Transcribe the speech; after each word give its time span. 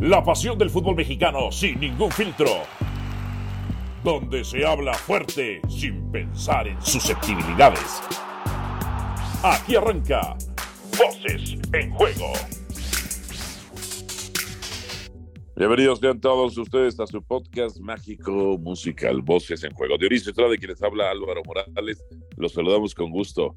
La 0.00 0.24
pasión 0.24 0.56
del 0.56 0.70
fútbol 0.70 0.96
mexicano 0.96 1.52
sin 1.52 1.78
ningún 1.78 2.10
filtro. 2.10 2.46
Donde 4.02 4.42
se 4.44 4.64
habla 4.64 4.94
fuerte 4.94 5.60
sin 5.68 6.10
pensar 6.10 6.66
en 6.66 6.80
susceptibilidades. 6.80 8.00
Aquí 9.42 9.76
arranca 9.76 10.38
Voces 10.96 11.58
en 11.74 11.90
Juego. 11.90 12.32
Bienvenidos 15.54 15.98
sean 15.98 16.18
todos 16.18 16.56
ustedes 16.56 16.98
a 16.98 17.06
su 17.06 17.22
podcast 17.22 17.78
mágico 17.80 18.56
musical 18.56 19.20
Voces 19.20 19.62
en 19.64 19.74
Juego. 19.74 19.98
Dionisio 19.98 20.32
de 20.32 20.56
quienes 20.56 20.82
habla 20.82 21.10
Álvaro 21.10 21.42
Morales. 21.44 22.02
Los 22.38 22.54
saludamos 22.54 22.94
con 22.94 23.10
gusto. 23.10 23.54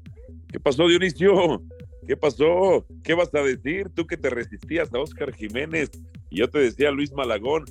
¿Qué 0.52 0.60
pasó, 0.60 0.86
Dionisio? 0.86 1.62
¿Qué 2.06 2.16
pasó? 2.16 2.86
¿Qué 3.02 3.14
vas 3.14 3.34
a 3.34 3.42
decir? 3.42 3.88
Tú 3.94 4.06
que 4.06 4.16
te 4.16 4.30
resistías 4.30 4.92
a 4.92 4.98
Oscar 4.98 5.32
Jiménez 5.32 5.90
y 6.30 6.38
yo 6.38 6.50
te 6.50 6.58
decía 6.58 6.90
Luis 6.90 7.12
Malagón, 7.12 7.64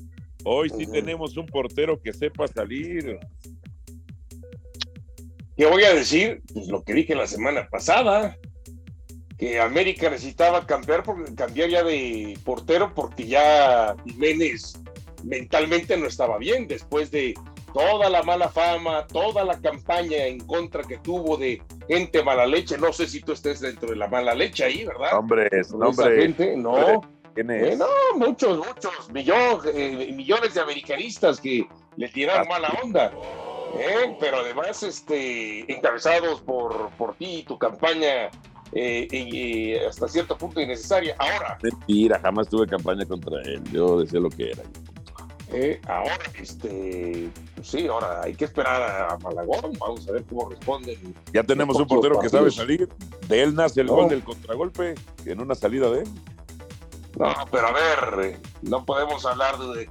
hoy 0.43 0.69
sí 0.69 0.87
tenemos 0.87 1.37
un 1.37 1.45
portero 1.45 2.01
que 2.01 2.13
sepa 2.13 2.47
salir. 2.47 3.19
¿Qué 5.55 5.65
voy 5.67 5.83
a 5.83 5.93
decir? 5.93 6.41
Pues 6.53 6.67
lo 6.67 6.83
que 6.83 6.93
dije 6.93 7.13
la 7.13 7.27
semana 7.27 7.67
pasada, 7.69 8.37
que 9.37 9.59
América 9.59 10.09
necesitaba 10.09 10.65
cambiar, 10.65 11.03
cambiar 11.35 11.69
ya 11.69 11.83
de 11.83 12.37
portero 12.43 12.93
porque 12.95 13.27
ya 13.27 13.95
Jiménez 14.05 14.81
mentalmente 15.23 15.95
no 15.95 16.07
estaba 16.07 16.37
bien 16.39 16.67
después 16.67 17.11
de 17.11 17.35
toda 17.73 18.09
la 18.09 18.23
mala 18.23 18.49
fama, 18.49 19.05
toda 19.07 19.43
la 19.43 19.59
campaña 19.59 20.25
en 20.25 20.39
contra 20.45 20.83
que 20.83 20.97
tuvo 20.97 21.37
de 21.37 21.61
gente 21.87 22.23
mala 22.23 22.45
leche. 22.45 22.77
No 22.77 22.93
sé 22.93 23.07
si 23.07 23.21
tú 23.21 23.33
estés 23.33 23.59
dentro 23.59 23.89
de 23.89 23.95
la 23.95 24.07
mala 24.07 24.33
leche 24.33 24.63
ahí, 24.63 24.85
¿verdad? 24.85 25.17
Hombre, 25.17 25.49
hombre. 25.73 26.21
Gente, 26.21 26.55
no. 26.55 27.01
¿Quién 27.33 27.49
es? 27.49 27.73
Eh, 27.73 27.77
no, 27.77 27.87
muchos, 28.17 28.59
muchos, 28.59 29.11
millones, 29.11 29.73
eh, 29.73 30.11
millones 30.13 30.53
de 30.53 30.61
americanistas 30.61 31.41
que 31.41 31.67
le 31.97 32.07
tiraron 32.09 32.47
mala 32.47 32.71
onda. 32.83 33.11
¿eh? 33.79 34.15
Pero 34.19 34.37
además, 34.37 34.83
este, 34.83 35.71
encabezados 35.71 36.41
por, 36.41 36.91
por 36.91 37.15
ti 37.15 37.37
y 37.37 37.43
tu 37.43 37.57
campaña 37.57 38.29
y 38.75 39.75
hasta 39.75 40.07
cierto 40.07 40.37
punto 40.37 40.61
innecesaria. 40.61 41.15
Ahora. 41.17 41.57
Mentira, 41.61 42.19
jamás 42.19 42.47
tuve 42.49 42.67
campaña 42.67 43.05
contra 43.05 43.41
él. 43.43 43.61
Yo 43.71 43.99
decía 43.99 44.19
lo 44.19 44.29
que 44.29 44.51
era. 44.51 44.63
Eh, 45.55 45.79
ahora, 45.87 46.17
este, 46.33 47.29
pues 47.53 47.67
sí, 47.67 47.85
ahora 47.87 48.23
hay 48.23 48.33
que 48.33 48.45
esperar 48.45 48.81
a 48.81 49.17
Malagón, 49.19 49.73
vamos 49.79 50.07
a 50.09 50.11
ver 50.11 50.23
cómo 50.23 50.49
responden. 50.49 51.15
Ya 51.31 51.43
tenemos 51.43 51.75
un 51.77 51.87
portero 51.87 52.19
que 52.19 52.27
sabe 52.27 52.49
salir, 52.49 52.89
de 53.27 53.43
él 53.43 53.53
nace 53.53 53.81
el 53.81 53.87
gol 53.87 54.09
del 54.09 54.23
contragolpe, 54.23 54.95
en 55.25 55.39
una 55.39 55.53
salida 55.53 55.91
de 55.91 56.01
él. 56.01 56.09
No, 57.19 57.31
pero 57.51 57.67
a 57.67 57.71
ver, 57.71 58.39
no 58.63 58.83
podemos 58.83 59.23
hablar 59.27 59.59
de, 59.59 59.87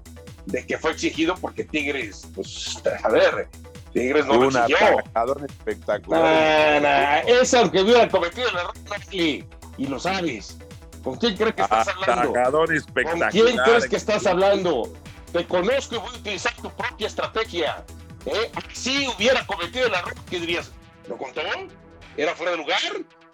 de 0.46 0.66
que 0.66 0.76
fue 0.78 0.90
exigido 0.90 1.36
porque 1.40 1.62
Tigres, 1.62 2.26
pues, 2.34 2.82
a 3.04 3.08
ver, 3.08 3.48
Tigres 3.92 4.26
no 4.26 4.40
un 4.40 4.52
lo 4.52 5.46
espectacular. 5.46 6.82
Nah, 6.82 7.18
es 7.18 7.54
el 7.54 7.70
que 7.70 7.82
hubiera 7.82 8.08
cometido 8.08 8.48
el 8.48 8.56
error, 8.56 8.74
y 9.12 9.86
lo 9.86 10.00
sabes. 10.00 10.58
¿Con 11.04 11.16
quién 11.16 11.36
crees 11.36 11.54
que 11.54 11.62
estás 11.62 11.88
hablando? 11.88 12.32
¿Con 12.32 13.20
quién 13.30 13.56
crees 13.56 13.88
que 13.88 13.96
estás 13.96 14.26
hablando? 14.26 14.92
Te 15.32 15.46
conozco 15.46 15.94
y 15.94 15.98
voy 15.98 16.14
a 16.14 16.18
utilizar 16.18 16.54
tu 16.56 16.70
propia 16.70 17.06
estrategia. 17.06 17.84
¿eh? 18.26 18.50
Si 18.72 19.06
hubiera 19.08 19.46
cometido 19.46 19.86
el 19.86 19.94
error, 19.94 20.14
¿qué 20.28 20.40
dirías? 20.40 20.72
¿Lo 21.08 21.16
contó? 21.16 21.40
¿Era 22.16 22.34
fuera 22.34 22.52
de 22.52 22.58
lugar? 22.58 22.80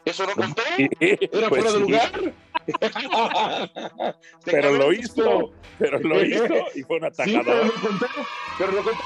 ¿Eso 0.04 0.26
no 0.26 0.34
contó? 0.34 0.62
¿Era 0.78 1.48
pues 1.48 1.62
fuera 1.62 1.72
de 1.72 1.80
lugar? 1.80 2.34
pero 4.44 4.72
lo 4.74 4.92
hizo, 4.94 5.52
pero 5.78 5.98
lo 6.00 6.24
hizo 6.24 6.54
y 6.74 6.82
fue 6.82 6.98
un 6.98 7.04
atacador. 7.04 7.44
pero 7.44 7.64
lo 7.64 7.72
contó, 7.80 8.06
pero 8.58 8.72
lo 8.72 8.82
contó. 8.82 9.04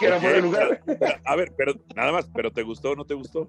Era 0.00 0.20
fuera 0.20 0.36
de 0.36 0.42
lugar. 0.42 0.82
A 1.24 1.36
ver, 1.36 1.52
pero 1.56 1.74
nada 1.94 2.12
más, 2.12 2.28
¿pero 2.34 2.50
te 2.52 2.62
gustó 2.62 2.90
o 2.90 2.96
no 2.96 3.04
te 3.04 3.14
gustó? 3.14 3.48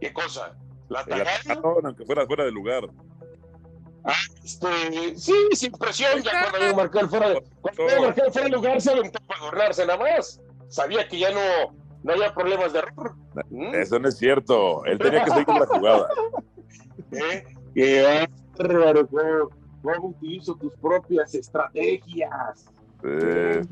¿Qué 0.00 0.12
cosa? 0.12 0.54
¿La 0.88 1.00
atacada? 1.00 1.60
aunque 1.84 2.04
fuera 2.04 2.26
fuera 2.26 2.44
de 2.44 2.52
lugar. 2.52 2.84
Ah, 4.04 4.14
este, 4.42 5.16
sí, 5.16 5.32
sin 5.52 5.72
presión, 5.72 6.22
ya 6.22 6.30
cuando 6.40 6.58
había 6.58 6.74
marcado 6.74 7.04
el 7.04 7.10
fuera 7.10 7.28
de, 7.30 7.44
cuando 7.60 7.82
había 7.84 8.00
marcado 8.00 8.32
fuera 8.32 8.48
de 8.48 8.54
lugar, 8.54 8.80
se 8.80 8.90
aventó 8.90 9.18
para 9.26 9.40
gobernarse 9.40 9.86
nada 9.86 9.98
más. 9.98 10.40
Sabía 10.68 11.06
que 11.06 11.18
ya 11.18 11.30
no, 11.30 11.74
no 12.02 12.12
había 12.12 12.34
problemas 12.34 12.72
de 12.72 12.80
error. 12.80 13.14
¿Mm? 13.50 13.74
Eso 13.74 13.98
no 13.98 14.08
es 14.08 14.18
cierto. 14.18 14.84
Él 14.86 14.98
tenía 14.98 15.24
que 15.24 15.30
seguir 15.30 15.48
la 15.48 15.66
jugada. 15.66 16.08
¿Eh? 17.12 17.44
Qué 17.74 18.26
bárbaro, 18.58 19.06
¿cómo, 19.06 19.50
cómo 19.82 20.08
utilizo 20.08 20.54
tus 20.56 20.72
propias 20.74 21.34
estrategias? 21.34 22.66
Eh, 23.04 23.62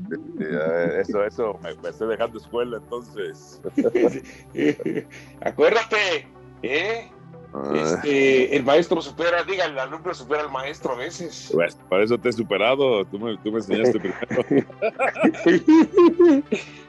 eso, 0.99 1.23
eso, 1.23 1.59
me, 1.61 1.73
me, 1.75 1.89
estoy 1.89 2.09
dejando 2.09 2.37
escuela 2.37 2.77
entonces. 2.77 3.61
Acuérdate, 5.41 6.27
¿eh? 6.63 7.09
Este, 7.73 8.55
el 8.55 8.63
maestro 8.63 9.01
supera, 9.01 9.43
diga, 9.43 9.65
el 9.65 9.77
alumno 9.77 10.13
supera 10.13 10.43
al 10.43 10.51
maestro 10.51 10.93
a 10.93 10.95
veces. 10.95 11.49
Pues, 11.51 11.75
para 11.89 12.03
eso 12.03 12.17
te 12.17 12.29
he 12.29 12.33
superado, 12.33 13.03
tú 13.05 13.19
me, 13.19 13.37
tú 13.39 13.51
me 13.51 13.57
enseñaste 13.57 13.99
primero. 13.99 14.65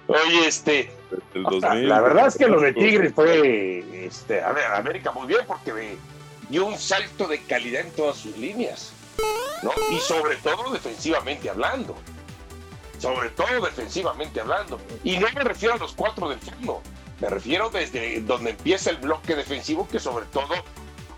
Oye, 0.06 0.46
este, 0.46 0.92
la 1.34 2.00
verdad 2.00 2.28
es 2.28 2.36
que 2.36 2.46
lo 2.46 2.60
de 2.60 2.72
Tigres 2.74 3.12
fue, 3.12 4.06
este, 4.06 4.40
a 4.40 4.52
ver, 4.52 4.66
América 4.66 5.10
muy 5.10 5.26
bien 5.26 5.40
porque 5.46 5.96
dio 6.48 6.66
un 6.66 6.78
salto 6.78 7.26
de 7.26 7.40
calidad 7.42 7.86
en 7.86 7.90
todas 7.92 8.18
sus 8.18 8.36
líneas, 8.36 8.92
¿no? 9.62 9.72
Y 9.90 9.98
sobre 9.98 10.36
todo 10.36 10.72
defensivamente 10.72 11.50
hablando, 11.50 11.96
sobre 12.98 13.30
todo 13.30 13.64
defensivamente 13.64 14.40
hablando. 14.40 14.80
Y 15.02 15.18
no 15.18 15.26
me 15.34 15.42
refiero 15.42 15.74
a 15.74 15.78
los 15.78 15.92
cuatro 15.92 16.28
del 16.28 16.38
fondo, 16.38 16.82
me 17.20 17.28
refiero 17.28 17.70
desde 17.70 18.20
donde 18.20 18.50
empieza 18.50 18.90
el 18.90 18.96
bloque 18.96 19.36
defensivo, 19.36 19.88
que 19.88 20.00
sobre 20.00 20.26
todo 20.26 20.54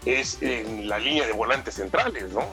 es 0.04 0.38
en 0.42 0.88
la 0.88 0.98
línea 0.98 1.26
de 1.26 1.32
volantes 1.32 1.74
centrales, 1.74 2.32
¿no? 2.32 2.44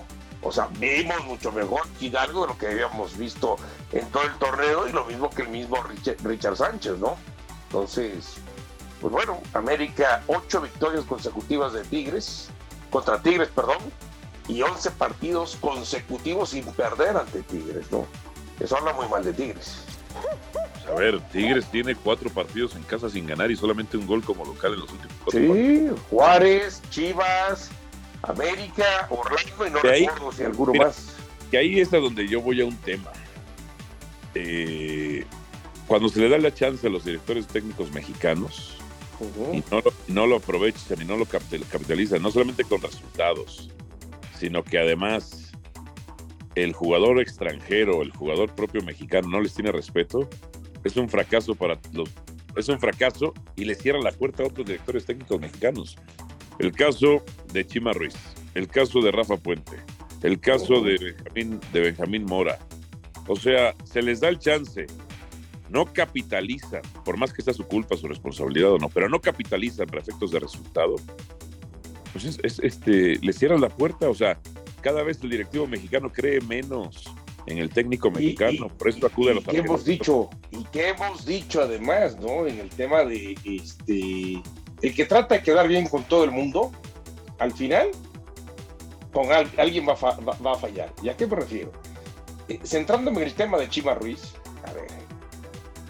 O 0.44 0.52
sea, 0.52 0.69
vimos 0.79 1.24
mucho 1.25 1.51
mejor 1.51 1.81
Hidalgo 2.00 2.41
de 2.41 2.47
lo 2.47 2.57
que 2.57 2.68
habíamos 2.68 3.16
visto 3.18 3.57
en 3.91 4.09
todo 4.09 4.24
el 4.24 4.34
torneo 4.35 4.88
y 4.88 4.91
lo 4.91 5.06
mismo 5.06 5.30
que 5.30 5.44
el 5.44 5.50
mismo 5.50 5.78
Richard, 6.24 6.56
Sánchez, 6.56 6.97
¿no? 6.97 7.18
Entonces, 7.68 8.35
pues 9.00 9.12
bueno, 9.12 9.40
América, 9.53 10.24
ocho 10.28 10.62
victorias 10.62 11.03
consecutivas 11.06 11.74
de 11.74 11.84
Tigres, 11.84 12.50
contra 12.90 13.22
Tigres, 13.22 13.50
perdón, 13.50 13.78
y 14.47 14.62
once 14.63 14.90
partidos 14.91 15.57
consecutivos 15.62 16.50
sin 16.50 16.66
perder 16.66 17.18
ante 17.18 17.44
Tigres, 17.44 17.91
¿no? 17.91 18.07
Eso 18.59 18.78
habla 18.78 18.94
muy 18.94 19.07
mal 19.09 19.24
de 19.24 19.34
Tigres. 19.34 19.84
A 20.91 20.96
ver, 20.96 21.22
Tigres 21.31 21.66
tiene 21.72 21.96
cuatro 21.96 22.29
partidos 22.29 22.75
en 22.75 22.84
casa 22.84 23.09
sin 23.09 23.25
ganar 23.25 23.50
y 23.50 23.56
solamente 23.56 23.96
un 23.96 24.06
gol 24.06 24.22
como 24.24 24.44
local 24.44 24.74
en 24.74 24.81
los 24.81 24.91
últimos 24.91 25.16
cuatro 25.24 25.53
Sí, 25.53 25.90
Juárez, 26.09 26.81
Chivas, 26.90 27.72
América, 28.24 29.07
Orlando 29.09 29.68
y 29.68 29.69
no 29.69 29.80
recuerdo 29.80 30.31
si 30.34 30.44
alguno 30.44 30.74
más. 30.74 31.16
Que 31.50 31.57
ahí 31.57 31.80
es 31.80 31.94
a 31.94 31.97
donde 31.97 32.28
yo 32.28 32.41
voy 32.41 32.59
a 32.59 32.66
un 32.66 32.75
tema. 32.78 33.12
Eh, 34.35 35.25
cuando 35.88 36.09
se 36.09 36.19
le 36.19 36.30
da 36.30 36.38
la 36.38 36.53
chance 36.53 36.85
a 36.88 36.90
los 36.90 37.06
directores 37.06 37.47
técnicos 37.47 37.91
mexicanos 37.91 38.78
y 39.53 39.63
no 39.72 39.81
lo, 39.81 39.94
no 40.07 40.28
lo 40.28 40.35
aprovechan 40.38 41.01
y 41.01 41.06
no 41.06 41.16
lo 41.16 41.25
capitalizan, 41.25 42.22
no 42.22 42.31
solamente 42.31 42.63
con 42.63 42.81
resultados, 42.81 43.69
sino 44.38 44.63
que 44.63 44.80
además 44.80 45.51
el 46.56 46.74
jugador 46.74 47.19
extranjero, 47.22 48.01
el 48.01 48.12
jugador 48.12 48.53
propio 48.53 48.81
mexicano 48.81 49.30
no 49.30 49.41
les 49.41 49.53
tiene 49.53 49.72
respeto, 49.72 50.28
es 50.84 50.97
un 50.97 51.09
fracaso 51.09 51.56
para 51.56 51.80
los 51.94 52.09
es 52.56 52.68
un 52.69 52.80
fracaso 52.80 53.34
y 53.56 53.66
le 53.66 53.75
cierra 53.75 54.02
la 54.02 54.12
puerta 54.12 54.44
a 54.44 54.47
otros 54.47 54.66
directores 54.66 55.06
técnicos 55.06 55.40
mexicanos. 55.40 55.97
El 56.59 56.72
caso 56.74 57.24
de 57.53 57.66
Chima 57.66 57.94
Ruiz, 57.94 58.16
el 58.56 58.68
caso 58.68 59.02
de 59.02 59.12
Rafa 59.12 59.38
Puente, 59.38 59.78
el 60.22 60.39
caso 60.39 60.81
de 60.81 60.98
Benjamín, 60.98 61.60
de 61.72 61.80
Benjamín 61.80 62.25
Mora. 62.25 62.60
O 63.28 63.36
sea, 63.36 63.75
se 63.83 64.01
les 64.01 64.19
da 64.19 64.30
el 64.30 64.39
chance, 64.39 64.86
no 65.69 65.86
capitalizan, 65.86 66.81
por 67.06 67.18
más 67.18 67.33
que 67.33 67.42
sea 67.42 67.54
su 67.54 67.66
culpa, 67.66 67.95
su 67.95 68.07
responsabilidad 68.07 68.74
o 68.74 68.78
no, 68.78 68.89
pero 68.89 69.07
no 69.07 69.22
capitalizan 69.22 69.88
para 69.88 70.01
efectos 70.01 70.31
de 70.31 70.39
resultado. 70.39 70.95
Pues 72.12 72.25
es, 72.25 72.60
este, 72.60 73.18
le 73.19 73.33
cierran 73.33 73.62
la 73.62 73.69
puerta, 73.69 74.10
o 74.10 74.13
sea, 74.13 74.38
cada 74.81 75.04
vez 75.04 75.19
el 75.24 75.30
directivo 75.30 75.68
mexicano 75.68 76.12
cree 76.12 76.42
menos 76.42 77.06
en 77.48 77.58
el 77.58 77.70
técnico 77.70 78.12
mexicano, 78.12 78.68
por 78.70 78.90
eso 78.90 79.08
acude 79.08 79.32
a 79.32 79.34
los 79.36 79.44
¿Qué 79.44 79.58
hemos 79.58 79.86
dicho? 79.86 80.30
Y 80.52 80.64
qué 80.66 80.90
hemos 80.90 81.26
dicho 81.26 81.62
además, 81.62 82.18
¿no? 82.20 82.46
En 82.48 82.60
el 82.60 82.70
tema 82.70 83.04
de 83.04 83.36
este 83.44 84.42
el 84.82 84.96
que 84.96 85.06
trata 85.06 85.36
de 85.36 85.44
quedar 85.44 85.68
bien 85.68 85.88
con 85.88 86.04
todo 86.04 86.24
el 86.24 86.32
mundo, 86.32 86.72
al 87.38 87.52
final, 87.52 87.90
con 89.14 89.32
alguien 89.32 89.88
va, 89.88 89.94
a 89.94 90.56
fallar. 90.56 90.92
¿Y 91.04 91.10
a 91.10 91.18
qué 91.18 91.28
me 91.28 91.36
refiero? 91.36 91.72
Eh, 92.48 92.60
centrándome 92.64 93.18
en 93.18 93.28
el 93.28 93.34
tema 93.34 93.60
de 93.60 93.70
Chima 93.70 93.94
Ruiz, 93.94 94.34
a 94.68 94.74
ver, 94.74 94.88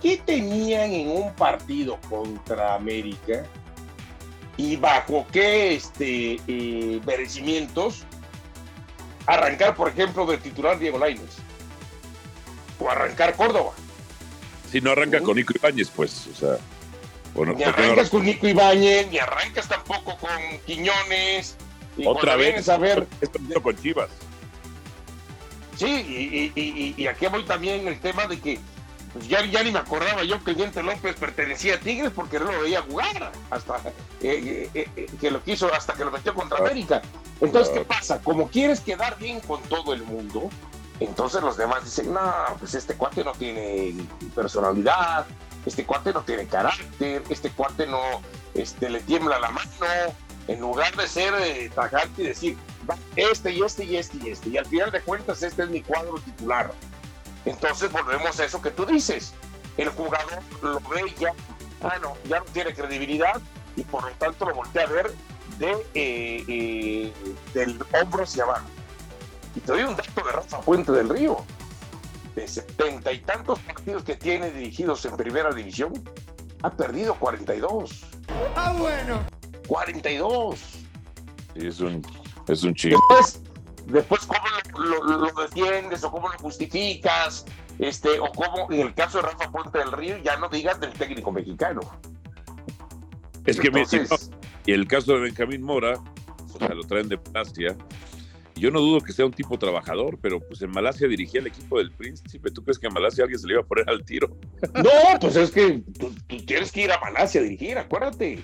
¿qué 0.02 0.18
tenían 0.18 0.92
en 0.92 1.10
un 1.10 1.34
partido 1.36 2.00
contra 2.10 2.76
América? 2.76 3.46
¿Y 4.58 4.76
bajo 4.76 5.26
qué 5.32 5.76
este, 5.76 6.38
eh, 6.48 7.00
merecimientos 7.06 8.06
arrancar, 9.26 9.76
por 9.76 9.90
ejemplo, 9.90 10.26
de 10.26 10.38
titular 10.38 10.78
Diego 10.80 10.98
Lainez. 10.98 11.38
O 12.82 12.90
arrancar 12.90 13.36
Córdoba. 13.36 13.72
Si 14.72 14.82
no 14.82 14.92
arranca 14.92 15.20
con 15.22 15.36
Nico 15.36 15.54
Ibáñez, 15.56 15.90
pues, 15.90 16.28
o 16.28 16.36
sea. 16.36 16.58
Bueno, 17.34 17.54
ni 17.54 17.64
arrancas 17.64 18.10
con 18.10 18.26
Nico 18.26 18.48
Ibáñez, 18.48 19.08
ni 19.10 19.20
arrancas 19.20 19.68
tampoco 19.68 20.18
con 20.18 20.32
Quiñones. 20.66 21.56
Y 21.98 22.08
Otra 22.08 22.36
vez. 22.36 22.68
A 22.70 22.78
ver, 22.78 23.08
con 23.62 23.78
Chivas. 23.78 24.10
Sí, 25.78 26.52
y, 26.56 27.08
aquí 27.08 27.28
voy 27.28 27.44
también 27.44 27.88
el 27.88 28.00
tema 28.00 28.28
de 28.28 28.40
que 28.40 28.60
pues 29.14 29.28
ya, 29.28 29.44
ya 29.46 29.62
ni 29.64 29.72
me 29.72 29.80
acordaba 29.80 30.24
yo 30.24 30.42
que 30.44 30.54
Diente 30.54 30.82
López 30.82 31.16
pertenecía 31.16 31.76
a 31.76 31.80
Tigres 31.80 32.12
porque 32.16 32.40
no 32.40 32.52
lo 32.52 32.62
veía 32.62 32.82
jugar 32.82 33.32
hasta 33.50 33.78
eh, 34.22 34.70
eh, 34.74 34.88
eh, 34.96 35.08
que 35.20 35.32
lo 35.32 35.44
quiso, 35.44 35.74
hasta 35.74 35.94
que 35.94 36.06
lo 36.06 36.12
metió 36.12 36.34
contra 36.34 36.60
ah. 36.60 36.62
América. 36.62 37.02
Entonces, 37.42 37.74
¿qué 37.74 37.84
pasa? 37.84 38.22
Como 38.22 38.48
quieres 38.50 38.80
quedar 38.80 39.18
bien 39.18 39.42
con 39.42 39.62
todo 39.64 39.94
el 39.94 40.04
mundo, 40.04 40.50
entonces 41.02 41.42
los 41.42 41.58
demás 41.58 41.84
dicen, 41.84 42.14
no, 42.14 42.22
pues 42.60 42.76
este 42.76 42.94
cuate 42.94 43.24
no 43.24 43.32
tiene 43.32 43.96
personalidad, 44.36 45.26
este 45.66 45.84
cuate 45.84 46.14
no 46.14 46.22
tiene 46.22 46.46
carácter, 46.46 47.24
este 47.28 47.50
cuate 47.50 47.88
no 47.88 48.00
este, 48.54 48.88
le 48.88 49.00
tiembla 49.00 49.40
la 49.40 49.50
mano, 49.50 49.68
en 50.48 50.60
lugar 50.60 50.96
de 50.96 51.08
ser 51.08 51.34
eh, 51.42 51.72
tajante 51.74 52.22
y 52.22 52.28
decir, 52.28 52.58
este 53.16 53.52
y 53.52 53.64
este 53.64 53.84
y 53.84 53.98
este 53.98 54.18
y 54.18 54.30
este, 54.30 54.50
y 54.50 54.58
al 54.58 54.68
final 54.68 54.92
de 54.92 55.02
cuentas 55.02 55.42
este 55.42 55.64
es 55.64 55.70
mi 55.70 55.82
cuadro 55.82 56.20
titular. 56.20 56.72
Entonces 57.46 57.92
volvemos 57.92 58.40
a 58.40 58.46
eso 58.46 58.62
que 58.62 58.70
tú 58.70 58.86
dices. 58.86 59.34
El 59.78 59.90
jugador 59.90 60.44
lo 60.62 60.80
ve 60.82 61.12
ya, 61.18 61.34
ah, 61.82 61.98
no, 62.00 62.16
ya 62.26 62.42
no 62.42 62.46
tiene 62.46 62.76
credibilidad 62.76 63.42
y 63.76 63.84
por 63.86 64.04
lo 64.04 64.12
tanto 64.18 64.46
lo 64.46 64.54
voltea 64.54 64.84
a 64.84 64.88
ver 64.88 65.12
de, 65.58 65.72
eh, 65.96 66.46
eh, 66.48 67.14
del 67.56 67.84
hombro 68.00 68.24
hacia 68.24 68.44
abajo. 68.44 68.68
Y 69.62 69.66
te 69.66 69.72
doy 69.74 69.84
un 69.84 69.96
dato 69.96 70.26
de 70.26 70.32
Rafa 70.32 70.62
Puente 70.62 70.92
del 70.92 71.10
Río. 71.10 71.38
De 72.36 72.48
setenta 72.48 73.12
y 73.12 73.20
tantos 73.20 73.60
partidos 73.60 74.04
que 74.04 74.16
tiene 74.16 74.50
dirigidos 74.52 75.06
en 75.06 75.18
primera 75.18 75.54
división, 75.54 75.92
ha 76.64 76.72
perdido 76.72 77.16
42. 77.16 78.06
Ah, 78.56 78.74
bueno. 78.78 79.22
42. 79.68 80.60
Sí, 80.60 81.68
es 81.68 81.80
un, 81.82 82.02
es 82.48 82.64
un 82.64 82.74
chico. 82.74 83.00
Después, 83.10 83.42
después 83.88 84.22
¿cómo 84.26 84.86
lo, 84.86 85.42
defiendes 85.44 86.04
o 86.04 86.12
cómo 86.12 86.30
lo 86.30 86.38
justificas? 86.40 87.46
Este, 87.80 88.20
o 88.20 88.32
cómo, 88.32 88.72
en 88.72 88.82
el 88.82 88.94
caso 88.94 89.18
de 89.18 89.24
Rafa 89.24 89.52
Puente 89.52 89.80
del 89.80 89.92
Río, 89.92 90.18
ya 90.20 90.38
no 90.38 90.48
digas 90.48 90.80
del 90.80 90.94
técnico 90.94 91.32
mexicano. 91.32 91.82
Es 93.46 93.60
que 93.60 93.70
y 94.66 94.74
el 94.74 94.88
caso 94.88 95.14
de 95.14 95.22
Benjamín 95.22 95.64
Mora, 95.64 96.00
o 96.54 96.60
sea, 96.60 96.70
lo 96.70 96.84
traen 96.84 97.10
de 97.10 97.18
Malasia. 97.18 97.76
Yo 98.56 98.70
no 98.72 98.80
dudo 98.80 99.02
que 99.02 99.14
sea 99.14 99.26
un 99.26 99.32
tipo 99.32 99.58
trabajador, 99.58 100.20
pero 100.22 100.40
pues 100.40 100.62
en 100.62 100.72
Malasia 100.72 101.08
dirigía 101.08 101.40
el 101.40 101.48
equipo 101.48 101.78
del 101.78 101.92
Príncipe. 101.92 102.52
¿Tú 102.52 102.64
crees 102.64 102.78
que 102.78 102.88
en 102.88 102.94
Malasia 102.94 103.24
alguien 103.24 103.40
se 103.40 103.48
le 103.48 103.54
iba 103.54 103.62
a 103.62 103.66
poner 103.66 103.90
al 103.90 104.04
tiro? 104.04 104.38
No, 104.76 105.20
pues 105.20 105.36
es 105.36 105.52
que 105.52 105.82
tú 106.00 106.14
tienes 106.46 106.72
que 106.72 106.84
ir 106.84 106.92
a 106.92 107.00
Malasia 107.00 107.42
a 107.42 107.44
dirigir, 107.44 107.78
acuérdate 107.78 108.40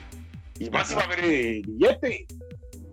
y 0.60 0.70
más 0.70 0.92
iba 0.92 1.02
a 1.02 1.06
haber 1.06 1.20
eh, 1.24 1.62
billete. 1.66 2.28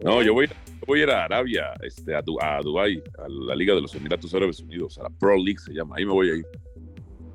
No, 0.01 0.23
yo 0.23 0.35
voy, 0.35 0.49
voy 0.87 1.01
a 1.01 1.03
ir 1.05 1.11
a 1.11 1.25
Arabia, 1.25 1.73
este, 1.83 2.15
a, 2.15 2.19
a 2.19 2.61
Dubái, 2.61 3.03
a 3.19 3.29
la 3.29 3.55
Liga 3.55 3.75
de 3.75 3.81
los 3.81 3.95
Emiratos 3.95 4.35
Árabes 4.35 4.61
Unidos, 4.61 4.99
a 4.99 5.05
la 5.05 5.11
Pro 5.11 5.37
League 5.37 5.59
se 5.59 5.73
llama, 5.73 5.97
ahí 5.97 6.05
me 6.05 6.13
voy 6.13 6.31
a 6.31 6.35
ir. 6.37 6.47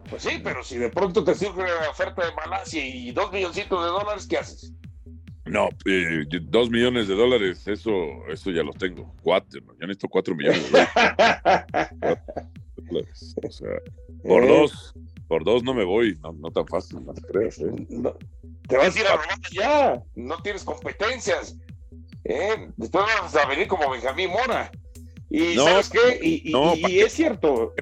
Pues 0.09 0.23
sí, 0.23 0.41
pero 0.43 0.63
si 0.63 0.77
de 0.77 0.89
pronto 0.89 1.23
te 1.23 1.35
sirve 1.35 1.63
la 1.63 1.89
oferta 1.89 2.25
de 2.25 2.33
Malasia 2.33 2.85
y 2.85 3.11
dos 3.11 3.31
milloncitos 3.31 3.83
de 3.83 3.89
dólares, 3.89 4.27
¿qué 4.27 4.37
haces? 4.37 4.73
No, 5.49 5.69
eh, 5.85 6.25
dos 6.43 6.69
millones 6.69 7.07
de 7.07 7.15
dólares, 7.15 7.67
eso, 7.67 7.91
eso 8.27 8.51
ya 8.51 8.61
los 8.61 8.77
tengo. 8.77 9.11
Cuatro, 9.23 9.59
ya 9.79 9.87
necesito 9.87 10.07
cuatro 10.07 10.35
millones. 10.35 10.71
o 12.91 13.51
sea, 13.51 13.69
por 14.23 14.43
eh. 14.43 14.47
dos, 14.47 14.93
por 15.27 15.43
dos 15.43 15.63
no 15.63 15.73
me 15.73 15.83
voy, 15.83 16.15
no, 16.21 16.33
no 16.33 16.51
tan 16.51 16.67
fácil, 16.67 17.03
no 17.03 17.13
creas. 17.13 17.57
¿eh? 17.59 17.71
te 18.67 18.77
vas 18.77 18.95
a 18.95 18.99
ir 18.99 19.07
a 19.07 19.15
robar 19.15 19.39
ya, 19.51 20.03
no 20.15 20.39
tienes 20.43 20.63
competencias. 20.63 21.57
¿eh? 22.25 22.69
Después 22.77 23.05
vas 23.21 23.35
a 23.35 23.47
venir 23.47 23.67
como 23.67 23.89
Benjamín 23.89 24.29
Mora. 24.29 24.71
Y 25.31 25.55
¿sabes 25.55 25.89
qué? 25.89 26.19
Y, 26.21 26.99
es 26.99 27.13
cierto. 27.13 27.73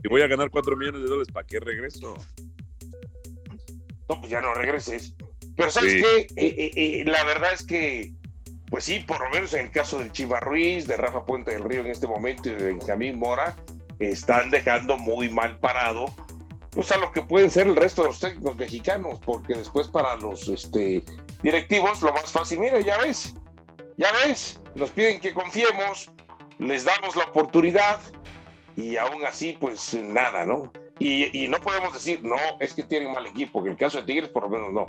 Si 0.00 0.08
voy 0.08 0.22
a 0.22 0.28
ganar 0.28 0.50
cuatro 0.50 0.76
millones 0.76 1.02
de 1.02 1.08
dólares, 1.08 1.32
¿para 1.32 1.46
qué 1.46 1.58
regreso? 1.58 2.14
No, 4.08 4.20
pues 4.20 4.30
ya 4.30 4.40
no 4.40 4.54
regreses. 4.54 5.14
Pero 5.56 5.70
¿sabes 5.70 5.94
qué? 5.94 6.26
Eh, 6.36 6.70
eh, 6.76 7.04
la 7.06 7.24
verdad 7.24 7.52
es 7.52 7.64
que, 7.64 8.12
pues 8.68 8.84
sí, 8.84 9.00
por 9.00 9.20
lo 9.20 9.30
menos 9.30 9.54
en 9.54 9.66
el 9.66 9.70
caso 9.70 9.98
del 9.98 10.12
Chiva 10.12 10.40
Ruiz, 10.40 10.86
de 10.86 10.96
Rafa 10.96 11.24
Puente 11.24 11.52
del 11.52 11.64
Río 11.64 11.80
en 11.80 11.86
este 11.86 12.06
momento 12.06 12.48
y 12.48 12.52
de 12.52 12.64
Benjamín 12.64 13.18
Mora, 13.18 13.56
están 13.98 14.50
dejando 14.50 14.98
muy 14.98 15.30
mal 15.30 15.58
parado 15.58 16.14
pues 16.76 16.92
a 16.92 16.98
lo 16.98 17.10
que 17.10 17.22
pueden 17.22 17.50
ser 17.50 17.66
el 17.68 17.74
resto 17.74 18.02
de 18.02 18.08
los 18.08 18.20
técnicos 18.20 18.54
mexicanos, 18.54 19.18
porque 19.24 19.54
después 19.54 19.88
para 19.88 20.14
los 20.16 20.46
este, 20.46 21.02
directivos 21.42 22.02
lo 22.02 22.12
más 22.12 22.30
fácil, 22.30 22.58
mira, 22.58 22.78
ya 22.80 22.98
ves, 22.98 23.34
ya 23.96 24.12
ves, 24.12 24.60
nos 24.74 24.90
piden 24.90 25.18
que 25.18 25.32
confiemos, 25.32 26.10
les 26.58 26.84
damos 26.84 27.16
la 27.16 27.24
oportunidad 27.24 27.98
y 28.76 28.98
aún 28.98 29.24
así 29.24 29.56
pues 29.58 29.94
nada, 29.94 30.44
¿no? 30.44 30.70
Y, 30.98 31.46
no 31.48 31.58
podemos 31.58 31.92
decir, 31.92 32.22
no, 32.22 32.36
es 32.58 32.72
que 32.72 32.82
tienen 32.82 33.12
mal 33.12 33.26
equipo, 33.26 33.62
que 33.62 33.68
en 33.68 33.72
el 33.72 33.78
caso 33.78 33.98
de 33.98 34.04
Tigres 34.04 34.30
por 34.30 34.44
lo 34.44 34.48
menos 34.48 34.72
no, 34.72 34.86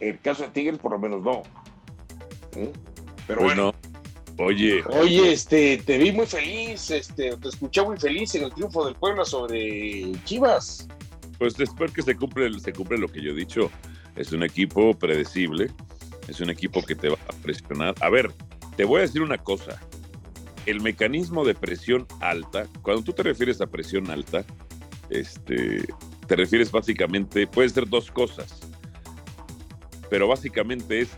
en 0.00 0.08
el 0.10 0.20
caso 0.20 0.42
de 0.42 0.48
Tigres 0.48 0.78
por 0.78 0.92
lo 0.92 0.98
menos 0.98 1.22
no. 1.22 1.42
Pero 3.26 3.42
bueno. 3.42 3.74
Oye. 4.38 4.82
Oye, 4.90 5.32
este, 5.32 5.78
te 5.78 5.96
vi 5.96 6.12
muy 6.12 6.26
feliz, 6.26 6.90
este, 6.90 7.34
te 7.36 7.48
escuché 7.48 7.82
muy 7.82 7.96
feliz 7.96 8.34
en 8.34 8.44
el 8.44 8.52
triunfo 8.52 8.84
del 8.84 8.94
Puebla 8.94 9.24
sobre 9.24 10.12
Chivas. 10.24 10.86
Pues 11.38 11.56
después 11.56 11.92
que 11.92 12.02
se 12.02 12.14
cumple, 12.16 12.58
se 12.60 12.72
cumple 12.72 12.98
lo 12.98 13.08
que 13.08 13.22
yo 13.22 13.30
he 13.30 13.34
dicho. 13.34 13.70
Es 14.14 14.32
un 14.32 14.42
equipo 14.42 14.92
predecible, 14.94 15.70
es 16.28 16.40
un 16.40 16.50
equipo 16.50 16.82
que 16.82 16.94
te 16.94 17.08
va 17.08 17.18
a 17.28 17.32
presionar. 17.42 17.94
A 18.00 18.10
ver, 18.10 18.30
te 18.76 18.84
voy 18.84 18.98
a 18.98 19.02
decir 19.02 19.22
una 19.22 19.38
cosa. 19.38 19.80
El 20.66 20.82
mecanismo 20.82 21.44
de 21.44 21.54
presión 21.54 22.06
alta, 22.20 22.66
cuando 22.82 23.02
tú 23.02 23.12
te 23.12 23.22
refieres 23.22 23.60
a 23.60 23.66
presión 23.66 24.10
alta, 24.10 24.44
este, 25.10 25.86
te 26.26 26.36
refieres 26.36 26.70
básicamente, 26.70 27.46
puede 27.46 27.68
ser 27.68 27.88
dos 27.88 28.10
cosas, 28.10 28.60
pero 30.10 30.28
básicamente 30.28 31.00
es 31.00 31.16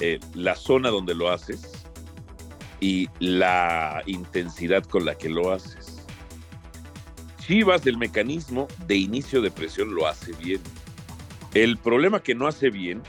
eh, 0.00 0.20
la 0.34 0.54
zona 0.54 0.90
donde 0.90 1.14
lo 1.14 1.30
haces 1.30 1.86
y 2.80 3.08
la 3.18 4.02
intensidad 4.06 4.84
con 4.84 5.04
la 5.04 5.16
que 5.16 5.28
lo 5.28 5.52
haces. 5.52 6.04
Chivas, 7.40 7.86
el 7.86 7.96
mecanismo 7.96 8.68
de 8.86 8.96
inicio 8.96 9.40
de 9.40 9.50
presión 9.50 9.94
lo 9.94 10.06
hace 10.06 10.32
bien. 10.32 10.60
El 11.54 11.78
problema 11.78 12.20
que 12.22 12.34
no 12.34 12.46
hace 12.46 12.70
bien 12.70 13.02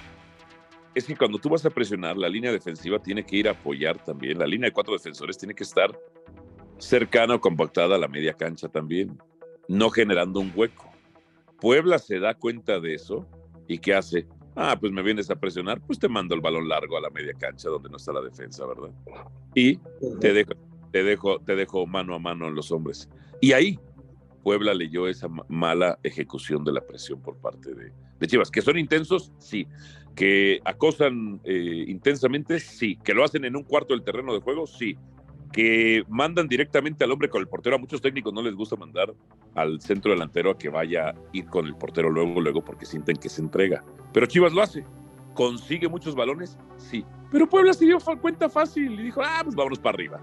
es 0.95 1.05
que 1.05 1.15
cuando 1.15 1.39
tú 1.39 1.49
vas 1.49 1.65
a 1.65 1.69
presionar, 1.69 2.17
la 2.17 2.29
línea 2.29 2.51
defensiva 2.51 2.99
tiene 2.99 3.25
que 3.25 3.35
ir 3.35 3.47
a 3.47 3.51
apoyar 3.51 4.03
también. 4.03 4.39
La 4.39 4.47
línea 4.47 4.69
de 4.69 4.73
cuatro 4.73 4.93
defensores 4.93 5.37
tiene 5.37 5.53
que 5.53 5.63
estar 5.63 5.91
cercana 6.77 7.35
o 7.35 7.41
compactada 7.41 7.95
a 7.95 7.99
la 7.99 8.07
media 8.07 8.33
cancha 8.33 8.69
también, 8.69 9.17
no 9.69 9.89
generando 9.89 10.41
un 10.41 10.51
hueco. 10.53 10.91
Puebla 11.61 11.99
se 11.99 12.19
da 12.19 12.33
cuenta 12.33 12.79
de 12.79 12.95
eso 12.95 13.25
y 13.67 13.77
¿qué 13.77 13.93
hace? 13.93 14.27
Ah, 14.55 14.75
pues 14.77 14.91
me 14.91 15.01
vienes 15.01 15.29
a 15.29 15.35
presionar, 15.35 15.79
pues 15.79 15.99
te 15.99 16.09
mando 16.09 16.35
el 16.35 16.41
balón 16.41 16.67
largo 16.67 16.97
a 16.97 17.01
la 17.01 17.09
media 17.11 17.33
cancha 17.33 17.69
donde 17.69 17.89
no 17.89 17.95
está 17.95 18.11
la 18.11 18.21
defensa, 18.21 18.65
¿verdad? 18.65 18.89
Y 19.55 19.77
te 20.19 20.33
dejo, 20.33 20.53
te 20.91 21.03
dejo, 21.03 21.39
te 21.39 21.55
dejo 21.55 21.85
mano 21.85 22.15
a 22.15 22.19
mano 22.19 22.47
en 22.47 22.55
los 22.55 22.71
hombres. 22.71 23.07
Y 23.39 23.53
ahí 23.53 23.79
Puebla 24.43 24.73
leyó 24.73 25.07
esa 25.07 25.27
mala 25.47 25.99
ejecución 26.03 26.63
de 26.63 26.73
la 26.73 26.81
presión 26.81 27.21
por 27.21 27.37
parte 27.37 27.73
de, 27.73 28.27
Chivas. 28.27 28.51
¿Que 28.51 28.61
son 28.61 28.77
intensos? 28.77 29.31
Sí. 29.37 29.67
¿Que 30.15 30.59
acosan 30.65 31.39
eh, 31.43 31.85
intensamente? 31.87 32.59
Sí. 32.59 32.97
¿Que 33.03 33.13
lo 33.13 33.23
hacen 33.23 33.45
en 33.45 33.55
un 33.55 33.63
cuarto 33.63 33.93
del 33.93 34.03
terreno 34.03 34.33
de 34.33 34.39
juego? 34.39 34.67
Sí. 34.67 34.97
¿Que 35.51 36.03
mandan 36.07 36.47
directamente 36.47 37.03
al 37.03 37.11
hombre 37.11 37.29
con 37.29 37.41
el 37.41 37.47
portero? 37.47 37.75
A 37.75 37.79
muchos 37.79 38.01
técnicos 38.01 38.33
no 38.33 38.41
les 38.41 38.53
gusta 38.53 38.75
mandar 38.75 39.13
al 39.55 39.81
centro 39.81 40.11
delantero 40.11 40.51
a 40.51 40.57
que 40.57 40.69
vaya 40.69 41.09
a 41.09 41.15
ir 41.33 41.45
con 41.45 41.65
el 41.65 41.75
portero 41.75 42.09
luego, 42.09 42.39
luego, 42.39 42.63
porque 42.63 42.85
sienten 42.85 43.17
que 43.17 43.29
se 43.29 43.41
entrega. 43.41 43.83
Pero 44.13 44.27
Chivas 44.27 44.53
lo 44.53 44.61
hace. 44.61 44.85
¿Consigue 45.33 45.87
muchos 45.87 46.15
balones? 46.15 46.57
Sí. 46.77 47.03
Pero 47.31 47.47
Puebla 47.49 47.73
se 47.73 47.85
dio 47.85 47.97
cuenta 48.21 48.49
fácil 48.49 48.99
y 48.99 49.03
dijo, 49.03 49.21
ah, 49.23 49.41
pues 49.43 49.55
vámonos 49.55 49.79
para 49.79 49.95
arriba 49.95 50.21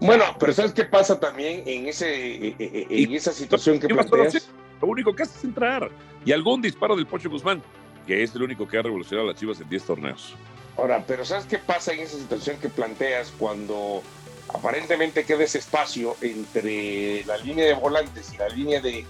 bueno, 0.00 0.24
pero 0.38 0.52
¿sabes 0.52 0.72
qué 0.72 0.84
pasa 0.84 1.18
también 1.18 1.62
en, 1.66 1.86
ese, 1.86 2.08
eh, 2.08 2.56
eh, 2.58 2.70
eh, 2.72 2.86
en 2.90 3.12
esa 3.12 3.32
situación 3.32 3.78
que 3.78 3.88
planteas? 3.88 4.50
Lo 4.80 4.88
único 4.88 5.14
que 5.14 5.22
hace 5.22 5.38
es 5.38 5.44
entrar. 5.44 5.90
Y 6.24 6.32
algún 6.32 6.60
disparo 6.60 6.94
del 6.94 7.06
Pocho 7.06 7.30
Guzmán, 7.30 7.62
que 8.06 8.22
es 8.22 8.34
el 8.34 8.42
único 8.42 8.66
que 8.66 8.78
ha 8.78 8.82
revolucionado 8.82 9.28
a 9.28 9.32
las 9.32 9.40
Chivas 9.40 9.60
en 9.60 9.68
10 9.68 9.84
torneos. 9.84 10.34
Ahora, 10.76 11.02
pero 11.06 11.24
¿sabes 11.24 11.46
qué 11.46 11.58
pasa 11.58 11.92
en 11.92 12.00
esa 12.00 12.16
situación 12.16 12.58
que 12.60 12.68
planteas 12.68 13.32
cuando 13.38 14.02
aparentemente 14.52 15.24
queda 15.24 15.44
ese 15.44 15.58
espacio 15.58 16.16
entre 16.20 17.24
la 17.24 17.36
línea 17.38 17.66
de 17.66 17.74
volantes 17.74 18.32
y 18.32 18.36
la 18.36 18.48
línea 18.48 18.80
de, 18.80 19.04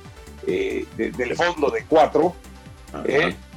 del 0.97 1.37
fondo 1.37 1.71
de 1.71 1.85
cuatro 1.85 2.35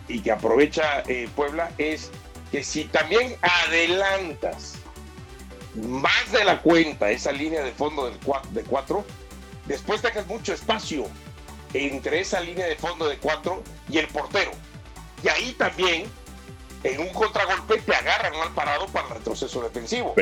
y 0.08 0.20
que 0.20 0.32
aprovecha 0.32 1.04
Puebla? 1.36 1.72
Es 1.78 2.12
que 2.52 2.64
si 2.64 2.86
también 2.86 3.36
adelantas 3.42 4.76
más 5.76 6.32
de 6.32 6.44
la 6.44 6.62
cuenta 6.62 7.10
esa 7.12 7.32
línea 7.32 7.64
de 7.64 7.72
fondo 7.72 8.06
del 8.06 8.20
de 8.52 8.64
cuatro, 8.64 9.06
después 9.66 10.02
dejas 10.02 10.28
mucho 10.28 10.54
espacio 10.54 11.06
entre 11.74 12.20
esa 12.20 12.42
línea 12.42 12.66
de 12.66 12.76
fondo 12.76 13.08
de 13.08 13.18
cuatro 13.18 13.64
y 13.90 13.98
el 13.98 14.08
portero. 14.08 14.52
Y 15.24 15.30
ahí 15.30 15.54
también, 15.54 16.06
en 16.84 17.00
un 17.00 17.10
contragolpe, 17.10 17.78
te 17.80 17.96
agarran 17.96 18.38
mal 18.38 18.54
parado 18.54 18.88
para 18.88 19.08
el 19.08 19.14
retroceso 19.16 19.62
defensivo. 19.62 20.16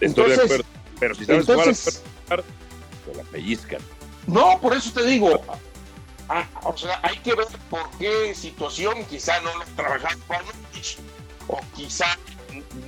entonces, 0.00 0.62
Pero 0.98 1.14
si 1.14 1.24
sabes 1.24 1.48
entonces, 1.48 2.02
jugar, 2.24 2.44
te 3.04 3.14
la 3.14 3.22
pellizcan. 3.24 3.80
No, 4.26 4.58
por 4.60 4.74
eso 4.74 4.92
te 4.92 5.04
digo. 5.04 5.40
Ah, 6.28 6.46
o 6.64 6.76
sea, 6.76 6.98
hay 7.02 7.18
que 7.18 7.34
ver 7.34 7.46
por 7.70 7.88
qué 7.98 8.34
situación 8.34 9.04
quizá 9.06 9.40
no 9.40 9.56
lo 9.56 9.64
trabajaron 9.76 10.18
o 11.46 11.60
quizá 11.74 12.06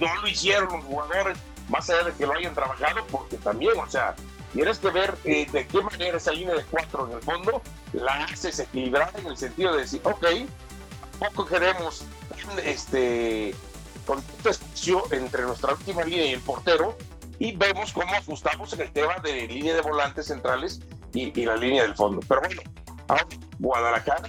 no 0.01 0.15
lo 0.23 0.29
hicieron 0.29 0.73
los 0.73 0.85
jugadores, 0.85 1.39
más 1.69 1.89
allá 1.89 2.05
de 2.05 2.13
que 2.15 2.27
lo 2.27 2.33
hayan 2.33 2.55
trabajado, 2.55 3.07
porque 3.11 3.37
también, 3.37 3.79
o 3.79 3.89
sea, 3.89 4.17
tienes 4.53 4.79
que 4.79 4.91
ver 4.91 5.17
eh, 5.25 5.47
de 5.53 5.67
qué 5.67 5.81
manera 5.81 6.17
esa 6.17 6.33
línea 6.33 6.55
de 6.55 6.65
cuatro 6.65 7.07
en 7.07 7.17
el 7.17 7.23
fondo 7.23 7.63
la 7.93 8.25
haces 8.25 8.59
equilibrada 8.59 9.13
en 9.19 9.27
el 9.27 9.37
sentido 9.37 9.73
de 9.75 9.83
decir, 9.83 10.01
ok, 10.03 10.27
poco 11.19 11.47
queremos 11.47 12.05
este 12.65 13.55
con 14.07 14.19
espacio 14.19 15.05
entre 15.11 15.43
nuestra 15.43 15.75
última 15.75 16.03
línea 16.03 16.27
y 16.27 16.33
el 16.33 16.41
portero 16.41 16.97
y 17.39 17.53
vemos 17.53 17.93
cómo 17.93 18.13
ajustamos 18.13 18.73
en 18.73 18.81
el 18.83 18.93
tema 18.93 19.17
de 19.23 19.47
línea 19.47 19.75
de 19.75 19.81
volantes 19.81 20.27
centrales 20.27 20.81
y, 21.15 21.31
la 21.45 21.57
línea 21.57 21.83
del 21.83 21.95
fondo. 21.95 22.21
Pero 22.29 22.41
bueno, 22.41 22.63
ahora 23.09 23.27
Guadalajara, 23.59 24.29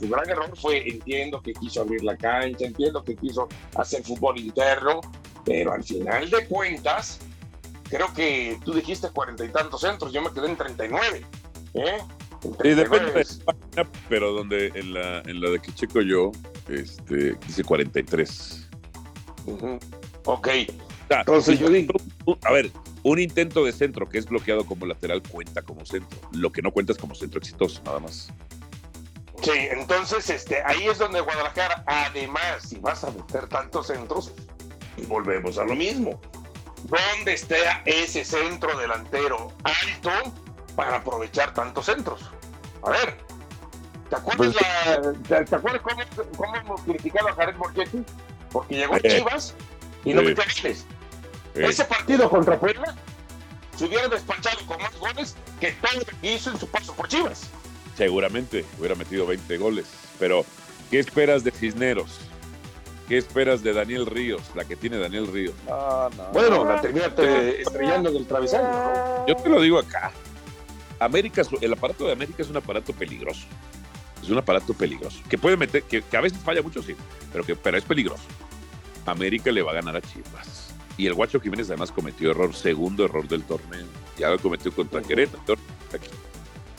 su 0.00 0.08
gran 0.08 0.28
error 0.28 0.50
fue, 0.56 0.88
entiendo 0.88 1.40
que 1.40 1.52
quiso 1.52 1.82
abrir 1.82 2.02
la 2.02 2.16
cancha, 2.16 2.66
entiendo 2.66 3.02
que 3.02 3.16
quiso 3.16 3.48
hacer 3.76 4.02
fútbol 4.02 4.38
interno, 4.38 5.00
pero 5.44 5.72
al 5.72 5.82
final 5.82 6.28
de 6.30 6.46
cuentas, 6.46 7.20
creo 7.88 8.12
que 8.14 8.58
tú 8.64 8.74
dijiste 8.74 9.08
cuarenta 9.10 9.44
y 9.44 9.48
tantos 9.48 9.80
centros, 9.80 10.12
yo 10.12 10.22
me 10.22 10.30
quedé 10.32 10.48
en 10.48 10.56
39. 10.56 11.26
¿eh? 11.74 11.98
Sí, 12.40 12.68
depende 12.70 13.26
pero 14.08 14.32
donde 14.32 14.70
en 14.74 14.94
la, 14.94 15.20
en 15.20 15.40
la 15.40 15.50
de 15.50 15.58
que 15.58 15.72
checo 15.72 16.00
yo, 16.00 16.30
este, 16.68 17.34
dice 17.46 17.64
43. 17.64 18.68
Ok. 20.24 20.48
Entonces 21.10 21.58
yo 21.58 21.68
digo, 21.68 21.94
a 22.42 22.52
ver, 22.52 22.70
un 23.02 23.18
intento 23.18 23.64
de 23.64 23.72
centro 23.72 24.08
que 24.08 24.18
es 24.18 24.26
bloqueado 24.26 24.66
como 24.66 24.86
lateral 24.86 25.22
cuenta 25.22 25.62
como 25.62 25.84
centro. 25.86 26.18
Lo 26.32 26.52
que 26.52 26.62
no 26.62 26.72
cuenta 26.72 26.92
es 26.92 26.98
como 26.98 27.14
centro 27.14 27.38
exitoso, 27.38 27.82
nada 27.84 28.00
más. 28.00 28.32
Sí, 29.42 29.52
entonces 29.70 30.28
este, 30.30 30.62
ahí 30.64 30.88
es 30.88 30.98
donde 30.98 31.20
Guadalajara, 31.20 31.84
además, 31.86 32.64
si 32.68 32.78
vas 32.78 33.04
a 33.04 33.10
meter 33.10 33.46
tantos 33.48 33.86
centros, 33.86 34.32
volvemos 35.06 35.58
a 35.58 35.64
lo 35.64 35.74
mismo. 35.74 36.20
¿Dónde 36.84 37.34
está 37.34 37.82
ese 37.84 38.24
centro 38.24 38.76
delantero 38.78 39.52
alto 39.64 40.10
para 40.74 40.96
aprovechar 40.96 41.54
tantos 41.54 41.86
centros? 41.86 42.30
A 42.82 42.90
ver, 42.90 43.16
¿te 44.10 44.16
acuerdas, 44.16 44.54
pues 44.54 45.22
¿te, 45.28 45.54
acuerdas 45.54 45.82
cómo, 46.36 46.56
hemos 46.56 46.80
criticado 46.82 47.28
a 47.28 47.34
Jared 47.34 47.56
Borgetti? 47.56 48.04
Porque 48.50 48.76
llegó 48.76 48.94
a 48.94 49.00
Chivas 49.00 49.54
y 50.04 50.14
no 50.14 50.22
metió 50.22 50.44
goles. 50.62 50.86
Ese 51.54 51.84
partido 51.84 52.28
contra 52.30 52.58
Puebla 52.58 52.94
se 53.76 53.84
hubiera 53.84 54.08
despachado 54.08 54.58
con 54.66 54.80
más 54.80 54.96
goles 54.98 55.36
que 55.60 55.72
todo 55.72 56.00
lo 56.00 56.20
que 56.20 56.34
hizo 56.34 56.50
en 56.50 56.58
su 56.58 56.66
paso 56.68 56.92
por 56.94 57.08
Chivas. 57.08 57.48
Seguramente 57.96 58.64
hubiera 58.78 58.94
metido 58.94 59.26
20 59.26 59.56
goles, 59.58 59.86
pero 60.18 60.44
¿qué 60.90 60.98
esperas 60.98 61.44
de 61.44 61.50
Cisneros? 61.50 62.20
¿Qué 63.08 63.16
esperas 63.16 63.62
de 63.62 63.72
Daniel 63.72 64.04
Ríos, 64.06 64.42
la 64.54 64.64
que 64.64 64.76
tiene 64.76 64.98
Daniel 64.98 65.26
Ríos? 65.28 65.54
bueno, 66.32 66.64
la 66.64 66.80
termina 66.80 67.06
estrellando 67.06 68.12
del 68.12 68.26
travesaño. 68.26 69.26
Yo 69.26 69.34
te 69.36 69.48
lo 69.48 69.60
digo 69.62 69.78
acá. 69.78 70.12
América, 71.00 71.42
el 71.60 71.72
aparato 71.72 72.04
de 72.06 72.12
América 72.12 72.42
es 72.42 72.50
un 72.50 72.56
aparato 72.56 72.92
peligroso. 72.92 73.46
Es 74.22 74.28
un 74.28 74.38
aparato 74.38 74.74
peligroso. 74.74 75.20
Que 75.30 75.38
puede 75.38 75.56
meter, 75.56 75.84
que, 75.84 76.04
a 76.14 76.20
veces 76.20 76.38
falla 76.40 76.60
mucho, 76.60 76.82
sí, 76.82 76.94
pero, 77.32 77.44
que, 77.44 77.56
pero 77.56 77.78
es 77.78 77.84
peligroso. 77.84 78.24
América 79.06 79.50
le 79.50 79.62
va 79.62 79.70
a 79.72 79.74
ganar 79.76 79.96
a 79.96 80.02
Chivas. 80.02 80.74
Y 80.98 81.06
el 81.06 81.14
Guacho 81.14 81.40
Jiménez 81.40 81.68
además 81.68 81.92
cometió 81.92 82.32
error, 82.32 82.54
segundo 82.54 83.04
error 83.04 83.26
del 83.26 83.44
torneo. 83.44 83.86
Ya 84.18 84.28
lo 84.30 84.38
cometió 84.38 84.74
contra 84.74 85.00
Querétaro. 85.00 85.56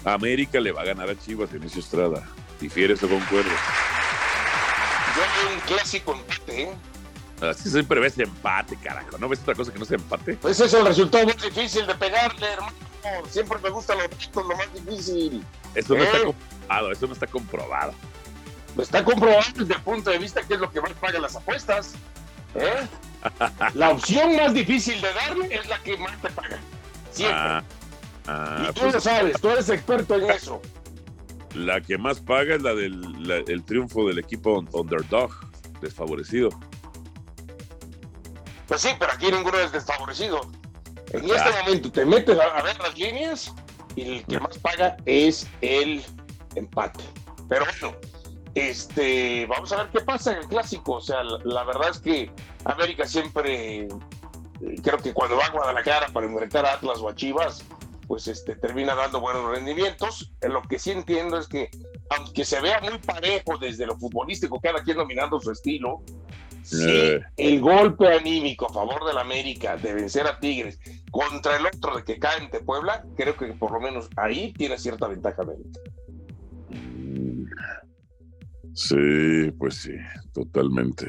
América 0.03 0.59
le 0.59 0.71
va 0.71 0.81
a 0.81 0.85
ganar 0.85 1.09
a 1.09 1.17
Chivas, 1.17 1.53
Inicio 1.53 1.79
Estrada. 1.79 2.27
¿Difieres 2.59 3.01
o 3.01 3.07
concuerdas? 3.07 3.53
Yo 5.15 5.53
un 5.53 5.59
clásico 5.61 6.13
empate, 6.13 6.63
¿eh? 6.63 6.73
Así 7.41 7.69
siempre 7.69 7.99
ves 8.01 8.19
empate, 8.19 8.75
carajo. 8.75 9.17
¿No 9.17 9.29
ves 9.29 9.39
otra 9.39 9.55
cosa 9.55 9.71
que 9.71 9.79
no 9.79 9.85
sea 9.85 9.95
empate? 9.95 10.33
Pues 10.33 10.59
es 10.59 10.73
el 10.73 10.85
resultado 10.85 11.25
más 11.25 11.41
difícil 11.41 11.87
de 11.87 11.95
pegarle, 11.95 12.45
hermano. 12.45 12.73
Siempre 13.29 13.57
me 13.63 13.69
gusta 13.69 13.95
lo, 13.95 14.43
lo 14.43 14.55
más 14.57 14.73
difícil. 14.73 15.45
Eso 15.73 15.95
no 15.95 16.03
está 16.03 16.17
¿Eh? 16.17 16.23
comprobado, 16.25 16.91
eso 16.91 17.07
no 17.07 17.13
está 17.13 17.27
comprobado. 17.27 17.93
Está 18.77 19.03
comprobado 19.03 19.45
desde 19.55 19.73
el 19.73 19.81
punto 19.81 20.09
de 20.09 20.17
vista 20.17 20.41
que 20.41 20.55
es 20.55 20.59
lo 20.59 20.69
que 20.69 20.81
más 20.81 20.91
paga 20.93 21.19
las 21.19 21.37
apuestas. 21.37 21.93
¿Eh? 22.55 22.87
La 23.73 23.91
opción 23.91 24.35
más 24.35 24.53
difícil 24.53 25.01
de 25.01 25.13
darle 25.13 25.55
es 25.55 25.67
la 25.67 25.81
que 25.83 25.97
más 25.97 26.21
te 26.21 26.29
paga. 26.29 26.59
Siempre. 27.11 27.37
Ah, 27.37 27.63
ah, 28.27 28.67
y 28.69 28.73
tú 28.73 28.81
pues 28.81 28.93
lo 28.93 29.01
sabes, 29.01 29.41
tú 29.41 29.49
eres 29.49 29.69
experto 29.69 30.15
en 30.15 30.29
eso. 30.29 30.61
La 31.55 31.81
que 31.81 31.97
más 31.97 32.19
paga 32.19 32.55
es 32.55 32.61
la 32.61 32.73
del 32.75 33.63
triunfo 33.65 34.07
del 34.07 34.19
equipo 34.19 34.63
underdog, 34.71 35.31
desfavorecido. 35.81 36.49
Pues 38.67 38.81
sí, 38.81 38.89
pero 38.99 39.11
aquí 39.11 39.31
ninguno 39.31 39.57
es 39.57 39.71
desfavorecido. 39.71 40.41
En 41.11 41.25
este 41.25 41.49
momento 41.63 41.91
te 41.91 42.05
metes 42.05 42.37
a, 42.39 42.61
ver 42.61 42.77
las 42.79 42.97
líneas 42.97 43.51
y 43.95 44.17
el 44.17 44.25
que 44.25 44.39
más 44.39 44.59
paga 44.59 44.95
es 45.05 45.47
el 45.61 46.03
empate. 46.53 47.03
Pero 47.47 47.65
bueno, 47.65 47.97
este, 48.59 49.45
vamos 49.47 49.71
a 49.71 49.77
ver 49.77 49.89
qué 49.89 50.01
pasa 50.01 50.33
en 50.33 50.39
el 50.39 50.47
clásico. 50.47 50.93
O 50.93 51.01
sea, 51.01 51.23
la, 51.23 51.63
verdad 51.63 51.89
es 51.89 51.99
que 51.99 52.31
América 52.65 53.05
siempre, 53.05 53.83
eh, 53.83 53.87
creo 54.83 54.97
que 54.97 55.13
cuando 55.13 55.37
va 55.37 55.45
a 55.45 55.51
Guadalajara 55.51 56.07
para 56.07 56.25
enfrentar 56.25 56.65
a 56.65 56.73
Atlas 56.73 56.99
o 56.99 57.09
a 57.09 57.15
Chivas, 57.15 57.63
pues 58.07 58.27
este, 58.27 58.55
termina 58.55 58.95
dando 58.95 59.21
buenos 59.21 59.49
rendimientos. 59.51 60.31
Lo 60.41 60.61
que 60.63 60.79
sí 60.79 60.91
entiendo 60.91 61.37
es 61.37 61.47
que, 61.47 61.69
aunque 62.17 62.43
se 62.43 62.59
vea 62.59 62.81
muy 62.81 62.97
parejo 62.97 63.57
desde 63.57 63.85
lo 63.85 63.97
futbolístico, 63.97 64.59
cada 64.59 64.83
quien 64.83 64.97
dominando 64.97 65.39
su 65.39 65.51
estilo, 65.51 66.01
Sí, 66.61 66.85
eh. 66.87 67.21
el 67.37 67.61
golpe 67.61 68.07
anímico 68.07 68.67
a 68.67 68.73
favor 68.73 69.05
del 69.07 69.17
América 69.17 69.77
de 69.77 69.93
vencer 69.93 70.27
a 70.27 70.39
Tigres 70.39 70.77
contra 71.09 71.57
el 71.57 71.65
otro 71.65 71.97
de 71.97 72.03
que 72.03 72.19
cae 72.19 72.41
ante 72.41 72.59
Puebla, 72.59 73.05
creo 73.15 73.35
que 73.35 73.47
por 73.53 73.71
lo 73.71 73.79
menos 73.79 74.09
ahí 74.17 74.53
tiene 74.53 74.77
cierta 74.77 75.07
ventaja 75.07 75.41
América. 75.41 75.79
Sí, 78.73 79.51
pues 79.57 79.75
sí, 79.75 79.93
totalmente, 80.33 81.07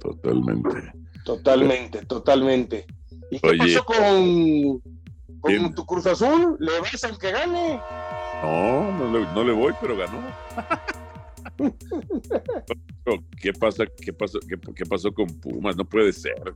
totalmente. 0.00 0.92
Totalmente, 1.24 2.06
totalmente. 2.06 2.86
¿Y 3.30 3.40
qué 3.40 3.56
pasó 3.58 3.84
con, 3.84 4.80
con 5.40 5.74
tu 5.74 5.84
Cruz 5.84 6.06
Azul? 6.06 6.56
¿Le 6.58 6.80
vas 6.80 7.04
al 7.04 7.18
que 7.18 7.32
gane? 7.32 7.80
No, 8.42 8.92
no 8.92 9.18
le, 9.18 9.26
no 9.34 9.44
le 9.44 9.52
voy, 9.52 9.74
pero 9.80 9.96
ganó. 9.96 10.22
¿Qué 13.40 13.52
pasa? 13.52 13.84
¿Qué 13.86 14.12
pasó? 14.12 14.38
¿Qué, 14.40 14.86
pasó 14.86 15.12
con 15.12 15.26
Pumas? 15.40 15.76
No 15.76 15.84
puede 15.84 16.12
ser. 16.12 16.54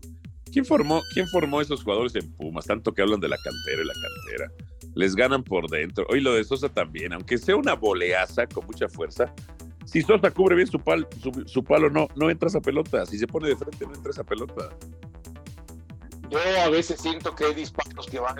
¿Quién 0.52 0.64
formó, 0.64 1.00
¿Quién 1.14 1.26
formó 1.28 1.60
esos 1.60 1.82
jugadores 1.82 2.14
en 2.14 2.30
Pumas? 2.32 2.66
Tanto 2.66 2.92
que 2.92 3.02
hablan 3.02 3.20
de 3.20 3.28
la 3.28 3.36
cantera 3.36 3.82
y 3.82 3.86
la 3.86 3.94
cantera. 3.94 4.52
Les 4.94 5.16
ganan 5.16 5.42
por 5.42 5.68
dentro. 5.68 6.06
Hoy 6.10 6.20
lo 6.20 6.34
de 6.34 6.44
Sosa 6.44 6.68
también, 6.68 7.12
aunque 7.12 7.38
sea 7.38 7.56
una 7.56 7.74
boleaza 7.74 8.46
con 8.46 8.66
mucha 8.66 8.88
fuerza. 8.88 9.32
Si 9.92 10.00
Sosa 10.02 10.30
cubre 10.30 10.56
bien 10.56 10.66
su, 10.66 10.80
su, 11.46 11.64
palo, 11.64 11.90
no, 11.90 12.08
no 12.16 12.30
entra 12.30 12.48
esa 12.48 12.60
pelota. 12.60 13.04
Si 13.04 13.18
se 13.18 13.26
pone 13.26 13.48
de 13.48 13.56
frente, 13.56 13.86
no 13.86 13.94
entra 13.94 14.10
esa 14.10 14.24
pelota. 14.24 14.70
Yo 16.30 16.38
a 16.64 16.70
veces 16.70 16.98
siento 16.98 17.34
que 17.34 17.44
hay 17.44 17.54
disparos 17.54 18.06
que 18.06 18.18
van 18.18 18.38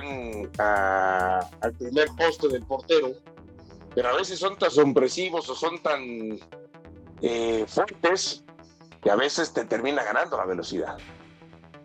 al 0.59 1.73
primer 1.75 2.09
poste 2.17 2.49
del 2.49 2.63
portero 2.63 3.13
pero 3.95 4.09
a 4.09 4.17
veces 4.17 4.39
son 4.39 4.57
tan 4.57 4.71
sorpresivos 4.71 5.49
o 5.49 5.55
son 5.55 5.79
tan 5.83 6.39
eh, 7.21 7.65
fuertes 7.69 8.45
que 9.03 9.11
a 9.11 9.17
veces 9.17 9.53
te 9.53 9.65
termina 9.65 10.03
ganando 10.03 10.37
la 10.37 10.47
velocidad. 10.47 10.97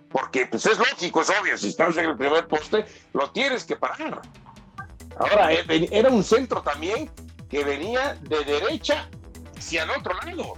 Porque 0.09 0.47
pues 0.47 0.65
es 0.65 0.77
lógico, 0.77 1.21
es 1.21 1.29
obvio, 1.29 1.57
si 1.57 1.69
estás 1.69 1.97
en 1.97 2.05
el 2.05 2.17
primer 2.17 2.47
poste, 2.47 2.86
lo 3.13 3.29
tienes 3.31 3.65
que 3.65 3.75
parar. 3.75 4.21
Ahora, 5.17 5.51
eh, 5.51 5.89
era 5.91 6.09
un 6.09 6.24
centro 6.24 6.62
también 6.62 7.12
que 7.50 7.63
venía 7.63 8.15
de 8.21 8.43
derecha 8.45 9.09
hacia 9.57 9.83
el 9.83 9.91
otro 9.91 10.13
lado. 10.13 10.53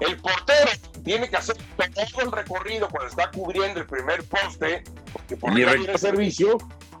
El 0.00 0.16
portero 0.16 0.70
tiene 1.04 1.28
que 1.28 1.36
hacer 1.36 1.56
todo 1.76 2.22
el 2.22 2.32
recorrido 2.32 2.88
cuando 2.88 3.08
está 3.08 3.30
cubriendo 3.30 3.80
el 3.80 3.86
primer 3.86 4.24
poste, 4.24 4.82
porque 5.12 5.36
por 5.36 5.58
el 5.58 5.98
servicio, 5.98 6.58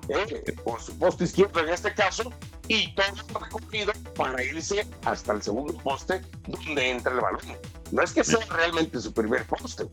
eh, 0.08 0.54
por 0.64 0.80
su 0.80 0.96
poste 0.98 1.24
izquierdo 1.24 1.60
en 1.60 1.70
este 1.70 1.92
caso, 1.94 2.32
y 2.68 2.94
todo 2.94 3.06
el 3.06 3.42
recorrido 3.42 3.92
para 4.16 4.42
irse 4.42 4.86
hasta 5.04 5.32
el 5.32 5.42
segundo 5.42 5.74
poste 5.78 6.22
donde 6.46 6.90
entra 6.90 7.12
el 7.12 7.20
balón. 7.20 7.58
No 7.90 8.02
es 8.02 8.12
que 8.12 8.22
sea 8.22 8.44
realmente 8.50 9.00
su 9.00 9.12
primer 9.12 9.44
poste, 9.46 9.88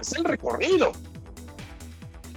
es 0.00 0.12
el 0.12 0.24
recorrido. 0.24 0.92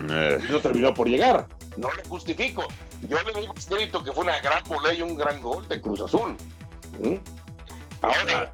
Eh. 0.10 0.40
No 0.50 0.60
terminó 0.60 0.94
por 0.94 1.08
llegar. 1.08 1.48
No 1.78 1.92
le 1.94 2.04
justifico. 2.04 2.64
Yo 3.08 3.22
le 3.22 3.32
doy 3.32 3.48
crédito 3.68 4.04
que 4.04 4.12
fue 4.12 4.24
una 4.24 4.40
gran 4.40 4.64
volea 4.66 4.94
y 4.94 5.02
un 5.02 5.16
gran 5.16 5.42
gol 5.42 5.68
de 5.68 5.80
Cruz 5.80 6.02
Azul. 6.02 6.36
¿Mm? 7.00 7.16
Ahora, 8.06 8.54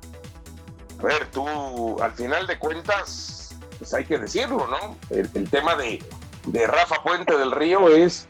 a 1.00 1.04
ver, 1.04 1.30
tú, 1.32 2.02
al 2.02 2.14
final 2.14 2.48
de 2.48 2.60
cuentas, 2.60 3.56
pues 3.78 3.94
hay 3.94 4.06
que 4.06 4.18
decirlo, 4.18 4.68
¿no? 4.68 4.98
El, 5.10 5.50
tema 5.50 5.76
de, 5.76 6.04
de, 6.46 6.68
Rafa 6.68 7.02
Puente 7.04 7.38
del 7.38 7.52
Río 7.52 7.90
es 7.90 8.28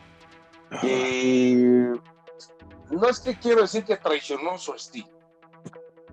que 0.81 1.93
no 2.89 3.09
es 3.09 3.19
que 3.19 3.37
quiero 3.37 3.61
decir 3.61 3.83
que 3.83 3.97
traicionó 3.97 4.57
su 4.57 4.73
estilo, 4.73 5.09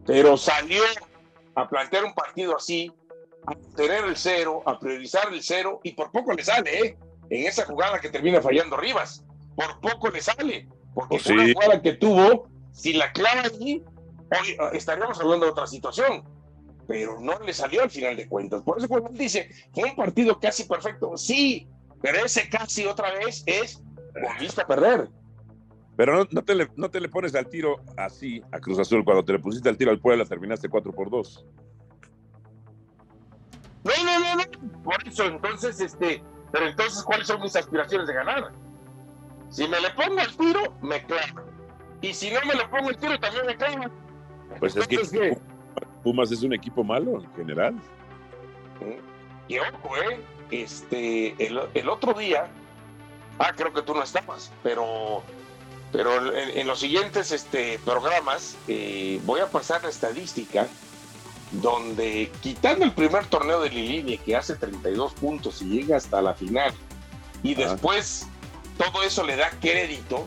pero 0.05 0.37
salió 0.37 0.83
a 1.55 1.69
plantear 1.69 2.05
un 2.05 2.15
partido 2.15 2.57
así, 2.57 2.93
a 3.47 3.55
tener 3.77 4.05
el 4.05 4.17
cero, 4.17 4.63
a 4.67 4.79
priorizar 4.79 5.33
el 5.33 5.43
cero, 5.43 5.81
y 5.85 5.93
por 5.93 6.11
poco 6.11 6.33
le 6.33 6.45
sale, 6.45 6.81
¿eh? 6.81 6.99
En 7.31 7.47
esa 7.47 7.65
jugada 7.67 8.01
que 8.01 8.09
termina 8.09 8.41
fallando 8.41 8.77
Rivas, 8.77 9.23
por 9.55 9.81
poco 9.81 10.09
le 10.09 10.21
sale, 10.21 10.69
porque 10.95 11.17
oh, 11.17 11.19
fue 11.19 11.33
una 11.35 11.53
jugada 11.53 11.83
que 11.83 11.93
tuvo, 11.93 12.49
si 12.73 12.95
la 12.95 13.13
clava 13.13 13.43
allí, 13.43 13.85
hoy 14.31 14.57
ah, 14.61 14.71
estaríamos 14.73 15.21
hablando 15.21 15.47
de 15.47 15.53
otra 15.53 15.67
situación, 15.67 16.25
pero 16.87 17.21
no 17.21 17.39
le 17.41 17.53
salió 17.53 17.83
al 17.83 17.91
final 17.91 18.17
de 18.17 18.29
cuentas. 18.29 18.63
Por 18.63 18.79
eso 18.79 18.89
cuando 18.89 19.11
él 19.11 19.17
dice, 19.17 19.51
fue 19.73 19.91
un 19.91 19.97
partido 19.97 20.39
casi 20.39 20.65
perfecto, 20.65 21.17
sí, 21.17 21.69
pero 22.01 22.25
ese 22.25 22.49
casi 22.49 22.87
otra 22.87 23.13
vez 23.13 23.43
es, 23.47 23.83
volviste 24.21 24.63
a 24.63 24.67
perder. 24.67 25.09
Pero 25.97 26.29
no, 26.31 26.43
te 26.45 26.55
le, 26.55 26.69
no 26.77 26.89
te 26.89 27.01
le 27.01 27.09
pones 27.09 27.35
al 27.35 27.49
tiro 27.49 27.81
así 27.97 28.41
a 28.53 28.61
Cruz 28.61 28.79
Azul. 28.79 29.05
Cuando 29.05 29.25
te 29.25 29.33
le 29.33 29.41
pusiste 29.41 29.69
al 29.69 29.77
tiro 29.77 29.91
al 29.91 29.99
Puebla, 29.99 30.25
terminaste 30.25 30.69
4 30.69 30.93
por 30.93 31.11
2. 31.11 31.45
No, 33.83 33.93
no, 34.05 34.21
no, 34.21 34.37
no. 34.37 34.83
Por 34.85 35.09
eso, 35.09 35.25
entonces, 35.25 35.81
este, 35.81 36.23
pero 36.53 36.69
entonces, 36.69 37.03
¿cuáles 37.03 37.27
son 37.27 37.41
mis 37.41 37.57
aspiraciones 37.57 38.07
de 38.07 38.15
ganar? 38.15 38.53
Si 39.51 39.67
me 39.67 39.81
le 39.81 39.91
pongo 39.91 40.21
al 40.21 40.37
tiro, 40.37 40.79
me 40.83 41.05
clavo. 41.05 41.41
Y 42.01 42.15
si 42.15 42.31
no 42.31 42.39
me 42.47 42.55
le 42.55 42.69
pongo 42.69 42.91
el 42.91 42.97
tiro, 42.97 43.19
también 43.19 43.47
me 43.47 43.57
clavo. 43.57 43.91
Pues 44.59 44.77
es 44.77 44.87
que 44.87 45.39
Pumas 46.03 46.31
es 46.33 46.43
un 46.43 46.53
equipo 46.53 46.83
malo 46.85 47.21
en 47.21 47.35
general. 47.35 47.75
Y 49.49 49.59
ojo, 49.59 49.97
¿eh? 49.97 50.21
Este, 50.51 51.35
el, 51.45 51.61
el 51.75 51.89
otro 51.89 52.15
día, 52.15 52.49
ah, 53.39 53.53
creo 53.55 53.73
que 53.73 53.83
tú 53.83 53.95
no 53.95 54.03
estabas, 54.03 54.53
pero 54.63 55.23
pero 55.93 56.37
en, 56.37 56.67
los 56.67 56.81
siguientes 56.81 57.33
este, 57.33 57.79
programas 57.85 58.57
eh, 58.69 59.21
voy 59.25 59.41
a 59.41 59.47
pasar 59.47 59.83
la 59.83 59.89
estadística 59.89 60.67
donde 61.51 62.31
quitando 62.43 62.85
el 62.85 62.93
primer 62.93 63.25
torneo 63.27 63.61
de 63.63 63.71
Lilini 63.71 64.19
que 64.19 64.37
hace 64.37 64.55
32 64.55 65.15
puntos 65.15 65.63
y 65.63 65.65
llega 65.65 65.97
hasta 65.97 66.21
la 66.21 66.35
final 66.35 66.75
y 67.43 67.55
después 67.55 68.27
todo 68.77 69.03
eso 69.03 69.25
le 69.25 69.37
da 69.37 69.51
crédito, 69.61 70.27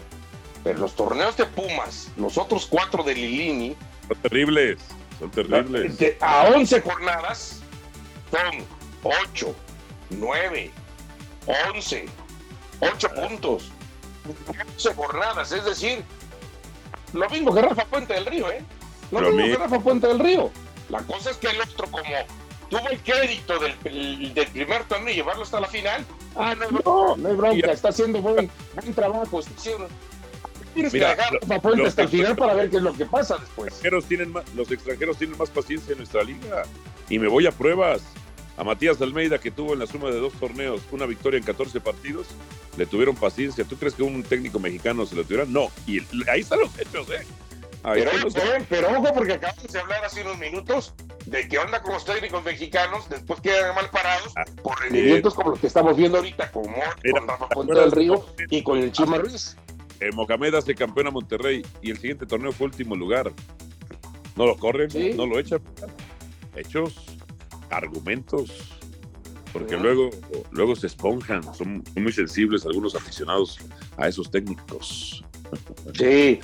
pero 0.64 0.80
los 0.80 0.96
torneos 0.96 1.38
de 1.38 1.46
Pumas, 1.46 2.10
los 2.18 2.40
otros 2.40 2.66
cuatro 2.66 3.04
de 3.04 3.14
Lilini 3.14 3.76
son 4.12 4.22
terribles, 4.22 4.77
son 5.20 5.32
terribles. 5.32 6.15
a 6.20 6.50
11 6.53 6.82
jornadas 6.82 7.62
son 8.30 8.65
8, 9.03 9.56
9, 10.10 10.72
11, 11.74 12.06
8 12.80 13.10
puntos. 13.15 13.72
11 14.75 14.94
jornadas, 14.94 15.51
es 15.51 15.65
decir, 15.65 16.03
lo 17.13 17.30
mismo 17.30 17.53
que 17.53 17.62
Rafa 17.62 17.86
Puente 17.86 18.13
del 18.13 18.25
Río, 18.25 18.51
¿eh? 18.51 18.63
Lo 19.12 19.32
mismo 19.32 19.58
que 19.58 19.63
Rafa 19.63 19.80
Puente 19.80 20.08
del 20.08 20.20
Río. 20.20 20.51
La 20.89 21.00
cosa 21.03 21.32
es 21.32 21.38
que 21.38 21.48
el 21.48 21.62
otro, 21.62 21.88
como 21.89 22.03
tuvo 22.70 22.89
el 22.89 23.00
crédito 23.00 23.60
del, 23.60 23.74
primer 23.75 24.84
torneo 24.86 25.13
y 25.13 25.15
llevarlo 25.15 25.44
hasta 25.44 25.60
la 25.60 25.68
final, 25.68 26.06
ah, 26.36 26.53
no, 26.56 26.70
no, 26.70 27.18
no 27.18 27.30
hay 27.30 27.36
bronca, 27.36 27.72
está 27.72 27.89
haciendo 27.89 28.22
buen, 28.22 28.50
buen 28.75 28.94
trabajo, 28.94 29.39
está 29.39 29.53
haciendo... 29.58 29.88
Tienes 30.74 30.92
que 30.92 31.00
dejar 31.00 31.20
a 31.20 31.30
Rafa 31.40 31.60
Puente 31.62 31.86
hasta 31.88 32.01
el 32.04 32.10
final 32.10 32.36
para 32.36 32.53
ver 32.53 32.70
qué 32.70 32.77
es 32.77 32.84
lo 32.84 32.94
que 32.94 33.05
pasa 33.05 33.38
después. 33.38 33.74
Extranjeros 33.74 34.05
tienen 34.05 34.34
los 34.55 34.72
extranjeros 34.72 35.18
tienen 35.18 35.38
más 35.38 35.50
paciencia 35.50 35.92
en 35.92 36.00
nuestra 36.00 36.24
liga 36.24 36.64
y 37.10 37.20
me 37.20 37.27
voy 37.27 37.46
a 37.48 37.51
pruebas 37.51 38.01
a 38.57 38.64
Matías 38.64 39.01
Almeida, 39.01 39.40
que 39.40 39.50
tuvo 39.50 39.74
en 39.74 39.79
la 39.79 39.88
suma 39.88 40.10
de 40.10 40.20
dos 40.20 40.34
torneos 40.34 40.81
una 40.92 41.05
victoria 41.05 41.38
en 41.38 41.44
14 41.44 41.79
partidos, 41.81 42.27
le 42.77 42.86
tuvieron 42.86 43.16
paciencia. 43.16 43.64
¿Tú 43.64 43.77
crees 43.77 43.96
que 43.96 44.03
un 44.03 44.24
técnico 44.24 44.60
mexicano 44.60 45.05
se 45.05 45.16
lo 45.16 45.24
tuviera? 45.24 45.46
No. 45.46 45.72
Y 45.88 46.00
ahí 46.29 46.42
están 46.42 46.60
los 46.60 46.77
hechos, 46.77 47.07
¿eh? 47.10 47.25
pero, 48.70 48.90
ojo, 48.92 49.14
porque 49.16 49.34
acabamos 49.34 49.72
de 49.72 49.79
hablar 49.79 50.05
hace 50.05 50.22
unos 50.22 50.38
minutos 50.38 50.94
de 51.25 51.48
qué 51.48 51.57
onda 51.57 51.81
con 51.81 51.94
los 51.94 52.05
técnicos 52.05 52.44
mexicanos, 52.44 53.10
después 53.10 53.42
quedan 53.42 53.74
mal 53.74 53.90
parados 53.90 54.34
ah, 54.36 54.46
por 54.62 54.79
rendimientos 54.79 55.34
como 55.34 55.51
los 55.51 55.60
que 55.60 55.68
estamos 55.68 55.98
viendo 55.98 56.18
ahorita, 56.18 56.51
con 56.51 56.68
Rafa 57.27 57.50
Puente 57.50 57.74
del 57.74 57.92
Río 57.92 58.25
y 58.50 58.62
con 58.62 58.77
el 58.77 58.92
Chima 58.92 59.18
Ruiz. 59.18 59.57
El 60.01 60.14
Mohamed 60.14 60.55
hace 60.55 60.74
campeón 60.74 61.07
a 61.07 61.11
Monterrey 61.11 61.64
y 61.81 61.92
el 61.92 61.98
siguiente 61.98 62.25
torneo 62.25 62.51
fue 62.51 62.66
último 62.66 62.96
lugar. 62.96 63.31
No 64.35 64.48
lo 64.48 64.57
corren, 64.57 64.90
no 65.16 65.27
lo 65.27 65.37
echan. 65.37 65.61
Hechos 66.55 67.05
argumentos, 67.70 68.51
porque 69.53 69.77
luego, 69.77 70.09
luego 70.50 70.75
se 70.75 70.87
esponjan, 70.87 71.44
son, 71.53 71.83
muy 71.96 72.11
sensibles 72.11 72.66
algunos 72.66 72.96
aficionados 72.96 73.59
a 73.98 74.07
esos 74.07 74.29
técnicos. 74.31 75.24
Sí, 75.94 76.40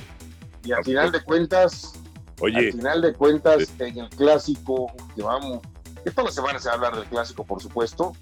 y 0.63 0.71
al 0.71 0.83
final 0.83 1.11
de 1.11 1.23
cuentas, 1.23 1.93
Oye, 2.39 2.57
al 2.57 2.71
final 2.73 3.01
de 3.01 3.13
cuentas, 3.13 3.73
en 3.79 3.97
el 3.97 4.09
clásico 4.09 4.91
que 5.15 5.23
vamos, 5.23 5.61
que 6.03 6.11
todas 6.11 6.25
las 6.25 6.35
semanas 6.35 6.61
se 6.61 6.69
va 6.69 6.73
a 6.73 6.77
hablar 6.77 6.95
del 6.95 7.05
clásico, 7.05 7.43
por 7.43 7.59
supuesto. 7.59 8.13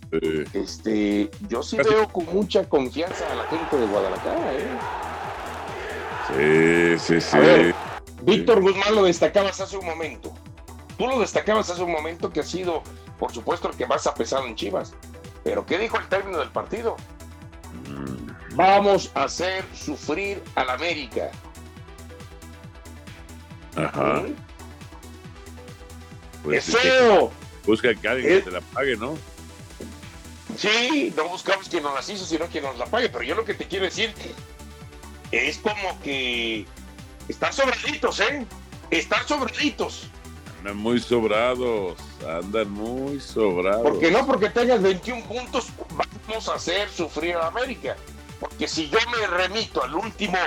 este, 0.53 1.29
yo 1.49 1.61
sí 1.61 1.77
veo 1.77 2.07
con 2.07 2.25
mucha 2.33 2.67
confianza 2.69 3.29
a 3.31 3.35
la 3.35 3.43
gente 3.47 3.77
de 3.77 3.85
Guadalajara, 3.85 4.53
¿eh? 4.53 5.04
Sí, 6.35 6.99
sí, 6.99 7.21
sí. 7.21 7.37
Víctor 8.23 8.61
Guzmán 8.61 8.95
lo 8.95 9.03
destacabas 9.03 9.61
hace 9.61 9.77
un 9.77 9.85
momento. 9.85 10.33
Tú 10.97 11.07
lo 11.07 11.19
destacabas 11.19 11.69
hace 11.69 11.83
un 11.83 11.91
momento 11.91 12.31
que 12.31 12.39
ha 12.39 12.43
sido, 12.43 12.83
por 13.19 13.31
supuesto, 13.31 13.69
el 13.69 13.77
que 13.77 13.85
más 13.85 14.07
ha 14.07 14.13
pesado 14.13 14.45
en 14.45 14.55
Chivas. 14.55 14.93
Pero 15.43 15.65
¿qué 15.65 15.77
dijo 15.77 15.97
el 15.97 16.07
término 16.07 16.39
del 16.39 16.49
partido? 16.49 16.97
Mm. 17.87 18.55
Vamos 18.55 19.11
a 19.13 19.25
hacer 19.25 19.63
sufrir 19.73 20.41
al 20.55 20.69
América. 20.69 21.29
Ajá. 23.75 24.21
¿Mm? 24.21 24.35
Pues 26.43 26.77
busca 27.65 27.93
que 27.95 28.07
alguien 28.07 28.43
te 28.43 28.51
la 28.51 28.61
pague, 28.61 28.95
¿no? 28.97 29.17
Sí, 30.55 31.13
no 31.17 31.27
buscamos 31.27 31.67
quien 31.67 31.83
nos 31.83 31.93
las 31.95 32.07
hizo, 32.07 32.23
sino 32.23 32.45
quien 32.45 32.63
nos 32.63 32.77
la 32.77 32.85
pague. 32.85 33.09
Pero 33.09 33.23
yo 33.23 33.35
lo 33.35 33.43
que 33.43 33.55
te 33.55 33.67
quiero 33.67 33.85
decir 33.85 34.13
es 35.31 35.57
como 35.57 35.99
que 36.01 36.65
están 37.27 37.53
sobraditos, 37.53 38.19
¿eh? 38.19 38.45
Están 38.91 39.27
sobraditos. 39.27 40.09
Andan 40.59 40.77
muy 40.77 40.99
sobrados, 40.99 41.97
andan 42.27 42.71
muy 42.71 43.19
sobrados. 43.19 43.83
Porque 43.83 44.11
no 44.11 44.25
porque 44.25 44.49
tengas 44.49 44.81
21 44.81 45.23
puntos 45.25 45.67
vamos 46.27 46.49
a 46.49 46.55
hacer 46.55 46.89
sufrir 46.89 47.35
a 47.35 47.47
América. 47.47 47.95
Porque 48.39 48.67
si 48.67 48.89
yo 48.89 48.99
me 49.11 49.27
remito 49.27 49.83
al 49.83 49.95
último 49.95 50.37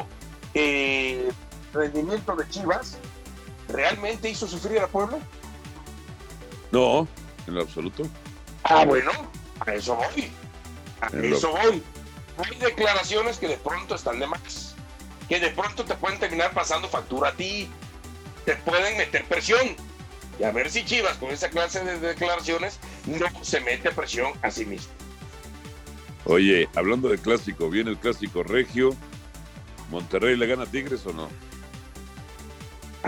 eh, 0.54 1.30
rendimiento 1.72 2.34
de 2.36 2.48
Chivas, 2.48 2.98
¿realmente 3.68 4.28
hizo 4.28 4.46
sufrir 4.46 4.80
a 4.80 4.86
Puebla? 4.86 5.18
No, 6.70 7.08
en 7.46 7.54
lo 7.54 7.62
absoluto. 7.62 8.04
Ah, 8.64 8.84
bueno, 8.84 9.10
a 9.60 9.72
eso 9.72 9.96
voy. 9.96 10.30
A 11.00 11.06
eso 11.16 11.50
voy. 11.50 11.82
Hay 12.44 12.58
declaraciones 12.58 13.38
que 13.38 13.48
de 13.48 13.56
pronto 13.56 13.94
están 13.94 14.20
de 14.20 14.26
más. 14.26 14.67
Que 15.28 15.40
de 15.40 15.50
pronto 15.50 15.84
te 15.84 15.94
pueden 15.94 16.18
terminar 16.18 16.52
pasando 16.52 16.88
factura 16.88 17.30
a 17.30 17.32
ti. 17.32 17.68
Te 18.44 18.56
pueden 18.56 18.96
meter 18.96 19.24
presión 19.24 19.76
y 20.38 20.44
a 20.44 20.52
ver 20.52 20.70
si 20.70 20.84
Chivas 20.84 21.16
con 21.18 21.30
esa 21.30 21.50
clase 21.50 21.84
de 21.84 21.98
declaraciones 21.98 22.78
no 23.06 23.26
se 23.42 23.60
mete 23.60 23.90
presión 23.90 24.32
a 24.42 24.50
sí 24.50 24.64
mismo. 24.64 24.92
Oye, 26.24 26.68
hablando 26.74 27.08
de 27.08 27.18
clásico, 27.18 27.68
viene 27.70 27.90
el 27.90 27.98
clásico 27.98 28.42
regio. 28.42 28.94
¿Monterrey 29.90 30.36
le 30.36 30.46
gana 30.46 30.64
a 30.64 30.66
Tigres 30.66 31.04
o 31.06 31.12
no? 31.12 31.28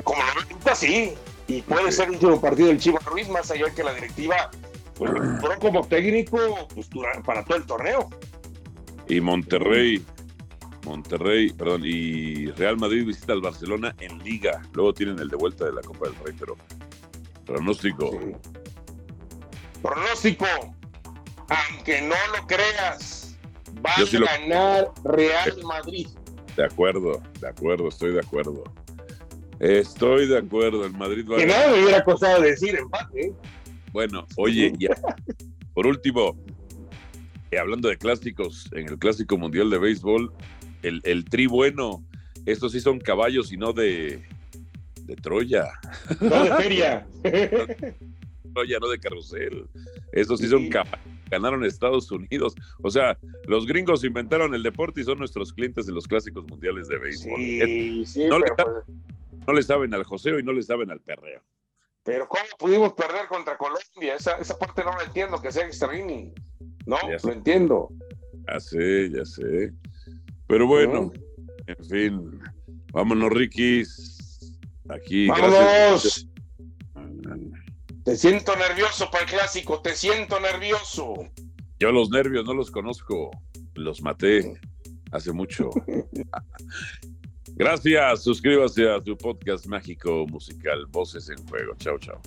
Como 0.02 0.22
lo 0.64 0.74
sí. 0.74 1.14
Y 1.46 1.62
puede 1.62 1.92
ser 1.92 2.06
el 2.06 2.12
último 2.12 2.40
partido 2.40 2.68
del 2.68 2.78
Chivas 2.78 3.04
Ruiz, 3.04 3.28
más 3.28 3.50
allá 3.50 3.70
que 3.74 3.82
la 3.82 3.92
directiva, 3.92 4.50
pues, 4.94 5.10
como 5.60 5.86
técnico 5.86 6.68
pues, 6.74 6.88
para 7.24 7.44
todo 7.44 7.58
el 7.58 7.66
torneo. 7.66 8.08
Y 9.08 9.20
Monterrey, 9.20 10.04
Monterrey, 10.84 11.52
perdón, 11.52 11.82
y 11.84 12.46
Real 12.52 12.76
Madrid 12.76 13.06
visita 13.06 13.32
al 13.32 13.40
Barcelona 13.40 13.94
en 14.00 14.18
Liga. 14.18 14.62
Luego 14.72 14.94
tienen 14.94 15.18
el 15.18 15.28
de 15.28 15.36
vuelta 15.36 15.64
de 15.66 15.72
la 15.72 15.82
Copa 15.82 16.08
del 16.08 16.16
Rey, 16.24 16.34
pero 16.38 16.56
Pronóstico. 17.50 18.10
Pronóstico. 19.82 20.46
Aunque 21.48 22.00
no 22.02 22.14
lo 22.36 22.46
creas, 22.46 23.36
va 23.84 23.90
a 23.90 24.38
ganar 24.38 24.92
Real 25.02 25.56
Madrid. 25.64 26.06
De 26.56 26.64
acuerdo, 26.64 27.20
de 27.40 27.48
acuerdo, 27.48 27.88
estoy 27.88 28.12
de 28.12 28.20
acuerdo. 28.20 28.62
Estoy 29.58 30.28
de 30.28 30.38
acuerdo, 30.38 30.84
el 30.84 30.92
Madrid 30.92 31.26
va 31.28 31.36
a 31.36 31.38
Que 31.40 31.46
no 31.46 31.54
me 31.54 31.82
hubiera 31.82 32.04
costado 32.04 32.40
decir 32.40 32.76
empate. 32.76 33.26
¿eh? 33.26 33.32
Bueno, 33.92 34.26
oye, 34.36 34.72
ya. 34.78 34.94
Por 35.74 35.88
último, 35.88 36.36
eh, 37.50 37.58
hablando 37.58 37.88
de 37.88 37.98
clásicos, 37.98 38.70
en 38.72 38.88
el 38.88 38.98
Clásico 38.98 39.36
Mundial 39.36 39.70
de 39.70 39.78
Béisbol, 39.78 40.32
el, 40.82 41.00
el 41.04 41.24
tri 41.24 41.46
bueno, 41.46 42.04
estos 42.46 42.72
sí 42.72 42.80
son 42.80 42.98
caballos 42.98 43.52
y 43.52 43.56
no 43.56 43.72
de, 43.72 44.22
de 45.02 45.16
Troya. 45.16 45.68
No 46.20 46.44
de 46.44 46.54
feria. 46.56 47.06
Troya, 48.54 48.78
no 48.80 48.88
de 48.88 48.98
carrusel. 48.98 49.66
Estos 50.12 50.40
sí 50.40 50.48
son 50.48 50.68
caballos. 50.68 50.98
Ganaron 51.30 51.64
Estados 51.64 52.10
Unidos. 52.10 52.54
O 52.82 52.90
sea, 52.90 53.16
los 53.46 53.66
gringos 53.66 54.02
inventaron 54.02 54.54
el 54.54 54.62
deporte 54.62 55.00
y 55.00 55.04
son 55.04 55.18
nuestros 55.18 55.52
clientes 55.52 55.86
de 55.86 55.92
los 55.92 56.08
clásicos 56.08 56.44
mundiales 56.46 56.88
de 56.88 56.98
béisbol. 56.98 57.38
Sí, 57.38 58.04
sí, 58.04 58.26
no, 58.26 58.40
pero 58.56 58.84
le, 58.86 58.94
no 59.46 59.52
le 59.52 59.62
saben 59.62 59.94
al 59.94 60.02
joseo 60.02 60.40
y 60.40 60.42
no 60.42 60.52
le 60.52 60.62
saben 60.62 60.90
al 60.90 61.00
perreo. 61.00 61.40
Pero 62.02 62.26
¿cómo 62.28 62.42
pudimos 62.58 62.94
perder 62.94 63.28
contra 63.28 63.56
Colombia? 63.56 64.16
Esa, 64.16 64.38
esa 64.38 64.58
parte 64.58 64.82
no 64.82 64.96
la 64.96 65.04
entiendo, 65.04 65.40
que 65.40 65.52
sea 65.52 65.66
extra 65.66 65.96
inning. 65.96 66.32
No, 66.86 66.96
lo 67.22 67.32
entiendo. 67.32 67.90
Ya 68.48 68.58
sé, 68.58 69.10
ya 69.10 69.24
sé. 69.24 69.72
Pero 70.50 70.66
bueno, 70.66 71.12
en 71.68 71.84
fin. 71.84 72.40
Vámonos, 72.92 73.30
Rikis. 73.30 74.58
Aquí, 74.88 75.28
gracias. 75.28 76.26
¡Vámonos! 76.92 77.60
Te 78.04 78.16
siento 78.16 78.56
nervioso 78.56 79.08
para 79.12 79.22
el 79.22 79.30
clásico, 79.30 79.80
te 79.80 79.94
siento 79.94 80.40
nervioso. 80.40 81.14
Yo 81.78 81.92
los 81.92 82.10
nervios 82.10 82.44
no 82.46 82.54
los 82.54 82.72
conozco. 82.72 83.30
Los 83.74 84.02
maté 84.02 84.60
hace 85.12 85.32
mucho. 85.32 85.70
Gracias. 87.54 88.24
Suscríbase 88.24 88.90
a 88.90 89.00
tu 89.00 89.16
podcast 89.16 89.66
mágico 89.66 90.26
musical 90.26 90.84
Voces 90.86 91.30
en 91.30 91.46
Juego. 91.46 91.76
Chao, 91.76 91.96
chao. 92.00 92.20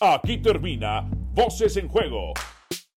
Aquí 0.00 0.38
termina 0.38 1.08
Voces 1.34 1.76
en 1.76 1.86
Juego. 1.86 2.32